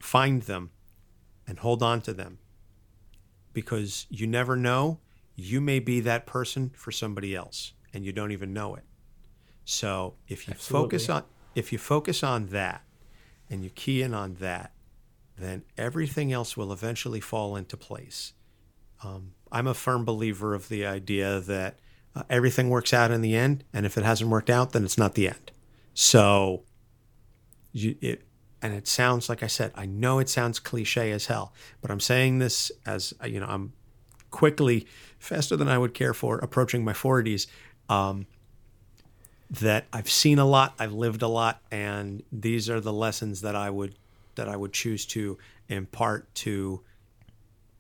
find 0.01 0.43
them 0.43 0.71
and 1.47 1.61
hold 1.61 1.85
on 1.85 2.01
to 2.01 2.13
them 2.13 2.39
because 3.53 4.07
you 4.11 4.27
never 4.27 4.57
know. 4.57 4.99
You 5.37 5.61
may 5.61 5.79
be 5.79 6.01
that 6.01 6.27
person 6.27 6.73
for 6.75 6.91
somebody 6.91 7.37
else 7.37 7.75
and 7.95 8.05
you 8.05 8.11
don't 8.11 8.33
even 8.33 8.53
know 8.53 8.75
it. 8.75 8.83
So 9.65 10.15
if 10.27 10.49
you 10.49 10.55
focus 10.55 11.09
on 11.09 11.23
if 11.55 11.71
you 11.71 11.79
focus 11.79 12.25
on 12.25 12.47
that 12.47 12.83
and 13.49 13.63
you 13.63 13.71
key 13.71 14.03
in 14.03 14.15
on 14.15 14.35
that, 14.41 14.73
then 15.39 15.63
everything 15.77 16.33
else 16.33 16.57
will 16.57 16.73
eventually 16.73 17.21
fall 17.21 17.55
into 17.55 17.77
place. 17.77 18.33
Um, 19.05 19.35
I'm 19.53 19.69
a 19.69 19.75
firm 19.75 20.05
believer 20.05 20.55
of 20.55 20.69
the 20.69 20.85
idea 20.87 21.39
that 21.39 21.79
uh, 22.19 22.25
everything 22.29 22.69
works 22.69 22.93
out 22.93 23.11
in 23.11 23.21
the 23.21 23.37
end. 23.37 23.65
And 23.73 23.87
if 23.87 23.97
it 23.97 24.05
hasn't 24.05 24.31
worked 24.31 24.51
out, 24.51 24.73
then 24.73 24.85
it's 24.85 24.99
not 24.99 25.15
the 25.15 25.29
end. 25.29 25.53
So, 25.95 26.63
you, 27.73 27.97
it, 28.01 28.23
and 28.61 28.75
it 28.75 28.89
sounds 28.89 29.29
like 29.29 29.43
I 29.43 29.47
said, 29.47 29.73
I 29.75 29.87
know 29.87 30.19
it 30.19 30.29
sounds 30.29 30.59
cliche 30.59 31.13
as 31.13 31.27
hell, 31.27 31.53
but 31.81 31.91
I'm 31.91 32.01
saying 32.01 32.39
this 32.39 32.73
as 32.85 33.15
you 33.25 33.41
know, 33.41 33.47
I'm 33.47 33.73
quickly, 34.31 34.87
faster 35.19 35.57
than 35.57 35.69
I 35.69 35.79
would 35.79 35.95
care 35.95 36.15
for, 36.15 36.39
approaching 36.39 36.85
my 36.85 36.93
40s. 36.93 37.47
Um, 37.89 38.27
that 39.51 39.87
I've 39.93 40.11
seen 40.11 40.39
a 40.39 40.45
lot, 40.45 40.75
I've 40.79 40.93
lived 40.93 41.23
a 41.23 41.29
lot, 41.29 41.63
and 41.71 42.23
these 42.31 42.69
are 42.69 42.81
the 42.81 42.93
lessons 42.93 43.41
that 43.41 43.57
I 43.57 43.71
would 43.71 43.95
that 44.35 44.49
I 44.49 44.57
would 44.57 44.73
choose 44.73 45.07
to 45.07 45.39
impart 45.69 46.33
to 46.37 46.83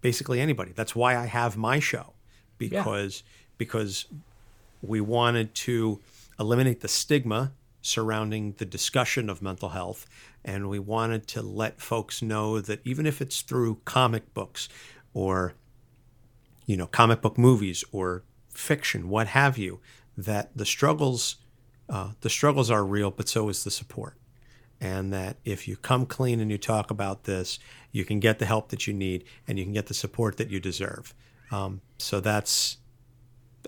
basically 0.00 0.40
anybody. 0.40 0.72
That's 0.74 0.96
why 0.96 1.16
I 1.16 1.26
have 1.26 1.56
my 1.56 1.78
show 1.78 2.14
because 2.56 3.22
yeah. 3.22 3.32
because 3.58 4.06
we 4.82 5.00
wanted 5.00 5.54
to 5.54 6.00
eliminate 6.38 6.80
the 6.80 6.88
stigma 6.88 7.52
surrounding 7.80 8.52
the 8.58 8.64
discussion 8.64 9.30
of 9.30 9.42
mental 9.42 9.70
health 9.70 10.06
and 10.44 10.68
we 10.68 10.78
wanted 10.78 11.26
to 11.26 11.42
let 11.42 11.80
folks 11.80 12.22
know 12.22 12.60
that 12.60 12.80
even 12.84 13.06
if 13.06 13.20
it's 13.20 13.42
through 13.42 13.80
comic 13.84 14.34
books 14.34 14.68
or 15.14 15.54
you 16.66 16.76
know 16.76 16.86
comic 16.86 17.20
book 17.20 17.38
movies 17.38 17.84
or 17.92 18.22
fiction 18.52 19.08
what 19.08 19.28
have 19.28 19.56
you 19.56 19.80
that 20.16 20.50
the 20.56 20.66
struggles 20.66 21.36
uh, 21.88 22.10
the 22.20 22.30
struggles 22.30 22.70
are 22.70 22.84
real 22.84 23.10
but 23.10 23.28
so 23.28 23.48
is 23.48 23.64
the 23.64 23.70
support 23.70 24.18
and 24.80 25.12
that 25.12 25.36
if 25.44 25.66
you 25.66 25.76
come 25.76 26.06
clean 26.06 26.40
and 26.40 26.50
you 26.50 26.58
talk 26.58 26.90
about 26.90 27.24
this, 27.24 27.58
you 27.90 28.04
can 28.04 28.20
get 28.20 28.38
the 28.38 28.46
help 28.46 28.68
that 28.68 28.86
you 28.86 28.92
need 28.92 29.24
and 29.46 29.58
you 29.58 29.64
can 29.64 29.72
get 29.72 29.86
the 29.86 29.94
support 29.94 30.36
that 30.36 30.50
you 30.50 30.60
deserve. 30.60 31.14
Um, 31.50 31.80
so 31.98 32.20
that's, 32.20 32.78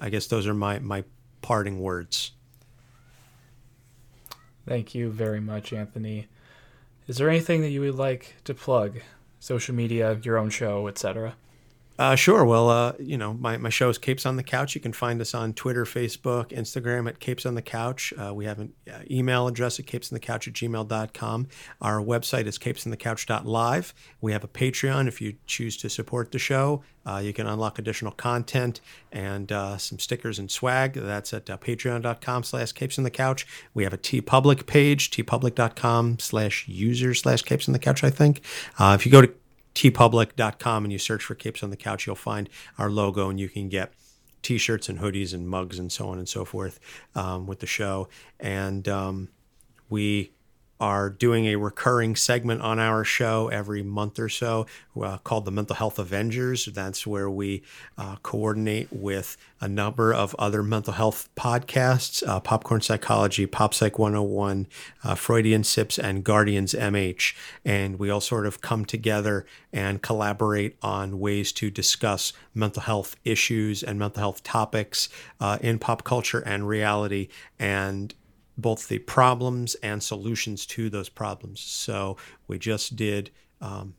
I 0.01 0.11
guess, 0.11 0.27
those 0.27 0.47
are 0.47 0.55
my 0.55 0.79
my 0.79 1.05
parting 1.43 1.81
words. 1.81 2.33
Thank 4.67 4.95
you 4.95 5.11
very 5.11 5.41
much, 5.41 5.73
Anthony. 5.73 6.29
Is 7.09 7.17
there 7.17 7.29
anything 7.29 7.63
that 7.63 7.71
you 7.71 7.81
would 7.81 7.97
like 7.97 8.37
to 8.45 8.55
plug? 8.55 9.01
Social 9.41 9.75
media, 9.75 10.19
your 10.23 10.37
own 10.37 10.51
show, 10.51 10.87
etc. 10.87 11.35
Uh, 12.01 12.15
sure. 12.15 12.47
Well, 12.47 12.71
uh, 12.71 12.95
you 12.99 13.19
know, 13.19 13.35
my, 13.35 13.59
my 13.59 13.69
show 13.69 13.91
is 13.91 13.99
Capes 13.99 14.25
on 14.25 14.37
the 14.37 14.43
Couch. 14.43 14.75
You 14.75 14.81
can 14.81 14.95
find 14.95 15.21
us 15.21 15.35
on 15.35 15.53
Twitter, 15.53 15.85
Facebook, 15.85 16.49
Instagram 16.49 17.07
at 17.07 17.21
Capes 17.21 17.45
on 17.45 17.57
the 17.57 17.61
Couch. 17.61 18.15
Uh, 18.17 18.33
we 18.33 18.47
have 18.47 18.59
an 18.59 18.73
uh, 18.91 19.01
email 19.11 19.47
address 19.47 19.79
at 19.79 19.85
capesonthecouch 19.85 20.49
at 20.49 20.55
gmail.com. 20.55 21.49
Our 21.83 22.01
website 22.01 22.47
is 22.47 22.59
capesonthecouch.live. 22.59 23.93
We 24.23 24.33
have 24.33 24.43
a 24.43 24.49
Patreon. 24.49 25.09
If 25.09 25.21
you 25.21 25.35
choose 25.45 25.77
to 25.77 25.91
support 25.91 26.33
the 26.33 26.39
show, 26.39 26.83
uh, 27.05 27.19
you 27.19 27.35
can 27.35 27.47
unlock 27.47 27.79
additional 27.79 28.13
content 28.13 28.81
and 29.13 29.53
uh, 29.53 29.77
some 29.77 29.99
stickers 29.99 30.39
and 30.39 30.51
swag. 30.51 30.95
That's 30.95 31.35
at 31.35 31.45
patreon.com 31.45 32.45
slash 32.45 32.73
capes 32.73 32.97
on 32.97 33.05
the 33.05 33.11
couch. 33.11 33.47
We 33.75 33.85
have 33.85 33.93
a 33.93 33.99
TeePublic 33.99 34.65
page, 34.65 35.11
teepublic.com 35.11 36.19
slash 36.19 36.67
user 36.67 37.13
slash 37.13 37.43
capes 37.43 37.69
on 37.69 37.73
the 37.75 37.79
couch, 37.79 38.03
I 38.03 38.09
think. 38.09 38.41
if 38.81 39.05
you 39.05 39.13
go 39.13 39.21
to 39.21 39.35
teepublic.com 39.75 40.85
and 40.85 40.93
you 40.93 40.99
search 40.99 41.25
for 41.25 41.35
Capes 41.35 41.63
on 41.63 41.71
the 41.71 41.77
Couch, 41.77 42.07
you'll 42.07 42.17
find 42.17 42.49
our 42.79 42.91
logo 42.91 43.29
and 43.29 43.39
you 43.39 43.49
can 43.49 43.69
get 43.69 43.93
t-shirts 44.43 44.89
and 44.89 44.99
hoodies 44.99 45.35
and 45.35 45.49
mugs 45.49 45.79
and 45.79 45.93
so 45.93 46.09
on 46.09 46.19
and 46.19 46.29
so 46.29 46.45
forth 46.45 46.81
um, 47.15 47.47
with 47.47 47.61
the 47.61 47.67
show. 47.67 48.09
And 48.39 48.89
um, 48.89 49.29
we 49.89 50.33
are 50.81 51.11
doing 51.11 51.47
a 51.47 51.57
recurring 51.57 52.17
segment 52.17 52.63
on 52.63 52.79
our 52.79 53.05
show 53.05 53.49
every 53.49 53.83
month 53.83 54.19
or 54.19 54.29
so 54.29 54.67
uh, 55.01 55.19
called 55.19 55.45
the 55.45 55.51
Mental 55.51 55.77
Health 55.77 55.99
Avengers. 55.99 56.67
That's 56.67 57.07
where 57.07 57.31
we 57.31 57.63
uh, 57.99 58.17
coordinate 58.23 58.89
with 58.91 59.37
a 59.61 59.69
number 59.69 60.13
of 60.13 60.35
other 60.39 60.63
mental 60.63 60.95
health 60.95 61.29
podcasts 61.37 62.27
uh, 62.27 62.41
Popcorn 62.41 62.81
Psychology, 62.81 63.47
Pop 63.47 63.75
Psych 63.75 63.99
101, 63.99 64.67
uh, 65.05 65.15
Freudian 65.15 65.65
Sips, 65.65 65.99
and 65.99 66.25
Guardians 66.25 66.73
MH. 66.73 67.35
And 67.65 67.99
we 67.99 68.09
all 68.09 68.21
sort 68.21 68.47
of 68.47 68.61
come 68.61 68.85
together 68.85 69.45
and 69.73 70.03
collaborate 70.03 70.77
on 70.83 71.21
ways 71.21 71.53
to 71.53 71.71
discuss 71.71 72.33
mental 72.55 72.83
health 72.83 73.17
issues 73.25 73.83
and 73.83 73.99
mental 73.99 74.21
health 74.21 74.43
topics 74.43 75.09
uh, 75.41 75.59
in 75.61 75.79
pop 75.79 76.05
culture 76.05 76.41
and 76.41 76.67
reality. 76.67 77.29
And 77.59 78.15
both 78.61 78.89
the 78.89 78.99
problems 78.99 79.75
and 79.77 80.03
solutions 80.03 80.67
to 80.67 80.91
those 80.91 81.09
problems. 81.09 81.61
So 81.61 82.17
we 82.47 82.59
just 82.59 82.97
did 82.97 83.31
um, 83.61 83.95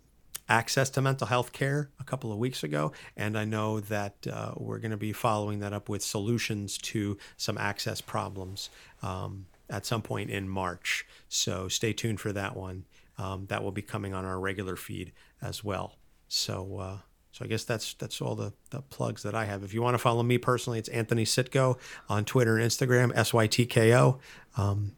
access 0.47 0.89
to 0.91 1.01
mental 1.01 1.27
health 1.27 1.53
care 1.53 1.89
a 1.99 2.03
couple 2.03 2.31
of 2.31 2.37
weeks 2.37 2.63
ago, 2.63 2.91
and 3.15 3.37
I 3.37 3.45
know 3.45 3.79
that 3.79 4.27
uh, 4.31 4.53
we're 4.57 4.79
going 4.79 4.91
to 4.91 4.97
be 4.97 5.13
following 5.13 5.59
that 5.59 5.73
up 5.73 5.89
with 5.89 6.03
solutions 6.03 6.77
to 6.79 7.17
some 7.37 7.57
access 7.57 8.01
problems 8.01 8.69
um, 9.01 9.45
at 9.69 9.85
some 9.85 10.01
point 10.01 10.29
in 10.29 10.49
March. 10.49 11.05
So 11.29 11.67
stay 11.67 11.93
tuned 11.93 12.19
for 12.19 12.33
that 12.33 12.55
one. 12.55 12.85
Um, 13.17 13.45
that 13.47 13.63
will 13.63 13.71
be 13.71 13.81
coming 13.81 14.13
on 14.13 14.25
our 14.25 14.39
regular 14.39 14.75
feed 14.75 15.11
as 15.41 15.63
well. 15.63 15.95
So 16.27 16.77
uh, 16.79 16.97
I 17.41 17.47
guess 17.47 17.63
that's 17.63 17.93
that's 17.95 18.21
all 18.21 18.35
the, 18.35 18.53
the 18.69 18.81
plugs 18.81 19.23
that 19.23 19.35
I 19.35 19.45
have. 19.45 19.63
If 19.63 19.73
you 19.73 19.81
want 19.81 19.95
to 19.95 19.99
follow 19.99 20.23
me 20.23 20.37
personally, 20.37 20.79
it's 20.79 20.89
Anthony 20.89 21.25
Sytko 21.25 21.77
on 22.09 22.25
Twitter 22.25 22.57
and 22.57 22.69
Instagram, 22.69 23.11
S 23.15 23.33
Y 23.33 23.47
T 23.47 23.65
K 23.65 23.95
O. 23.95 24.19
Um, 24.57 24.93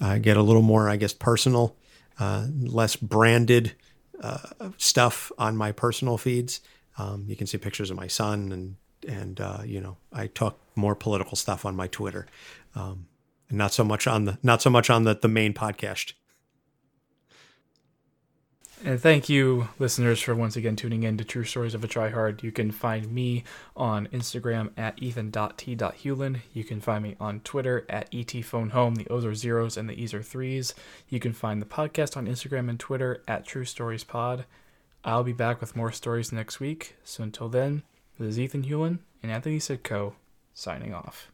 I 0.00 0.18
get 0.18 0.36
a 0.36 0.42
little 0.42 0.62
more, 0.62 0.88
I 0.88 0.96
guess, 0.96 1.12
personal, 1.12 1.76
uh, 2.18 2.46
less 2.60 2.96
branded 2.96 3.74
uh, 4.22 4.70
stuff 4.76 5.32
on 5.38 5.56
my 5.56 5.72
personal 5.72 6.16
feeds. 6.18 6.60
Um, 6.96 7.24
you 7.28 7.36
can 7.36 7.46
see 7.46 7.58
pictures 7.58 7.90
of 7.90 7.96
my 7.96 8.06
son, 8.06 8.52
and 8.52 8.76
and 9.06 9.40
uh, 9.40 9.58
you 9.64 9.80
know 9.80 9.96
I 10.12 10.26
talk 10.26 10.58
more 10.74 10.94
political 10.94 11.36
stuff 11.36 11.64
on 11.64 11.76
my 11.76 11.86
Twitter, 11.86 12.26
um, 12.74 13.06
and 13.48 13.58
not 13.58 13.72
so 13.72 13.84
much 13.84 14.06
on 14.06 14.24
the 14.24 14.38
not 14.42 14.62
so 14.62 14.70
much 14.70 14.90
on 14.90 15.04
the 15.04 15.14
the 15.14 15.28
main 15.28 15.54
podcast. 15.54 16.12
And 18.84 19.00
thank 19.00 19.28
you, 19.28 19.68
listeners, 19.78 20.20
for 20.20 20.34
once 20.34 20.56
again 20.56 20.76
tuning 20.76 21.02
in 21.02 21.16
to 21.18 21.24
True 21.24 21.44
Stories 21.44 21.74
of 21.74 21.82
a 21.82 21.88
Tryhard. 21.88 22.42
You 22.42 22.52
can 22.52 22.70
find 22.70 23.10
me 23.12 23.44
on 23.76 24.06
Instagram 24.08 24.70
at 24.76 25.02
ethan.t.hewlin. 25.02 26.40
You 26.52 26.64
can 26.64 26.80
find 26.80 27.02
me 27.02 27.16
on 27.18 27.40
Twitter 27.40 27.84
at 27.88 28.10
etphoneHome. 28.12 28.96
The 28.96 29.08
O's 29.08 29.24
are 29.24 29.34
zeros 29.34 29.76
and 29.76 29.88
the 29.88 30.00
E's 30.00 30.14
are 30.14 30.22
threes. 30.22 30.74
You 31.08 31.18
can 31.18 31.32
find 31.32 31.60
the 31.60 31.66
podcast 31.66 32.16
on 32.16 32.26
Instagram 32.26 32.70
and 32.70 32.78
Twitter 32.78 33.22
at 33.26 33.44
True 33.44 33.64
Stories 33.64 34.04
Pod. 34.04 34.44
I'll 35.04 35.24
be 35.24 35.32
back 35.32 35.60
with 35.60 35.76
more 35.76 35.92
stories 35.92 36.32
next 36.32 36.60
week. 36.60 36.96
So 37.02 37.22
until 37.22 37.48
then, 37.48 37.82
this 38.18 38.28
is 38.28 38.40
Ethan 38.40 38.64
Hewlin 38.64 39.00
and 39.22 39.32
Anthony 39.32 39.58
Sytko 39.58 40.14
signing 40.54 40.94
off. 40.94 41.30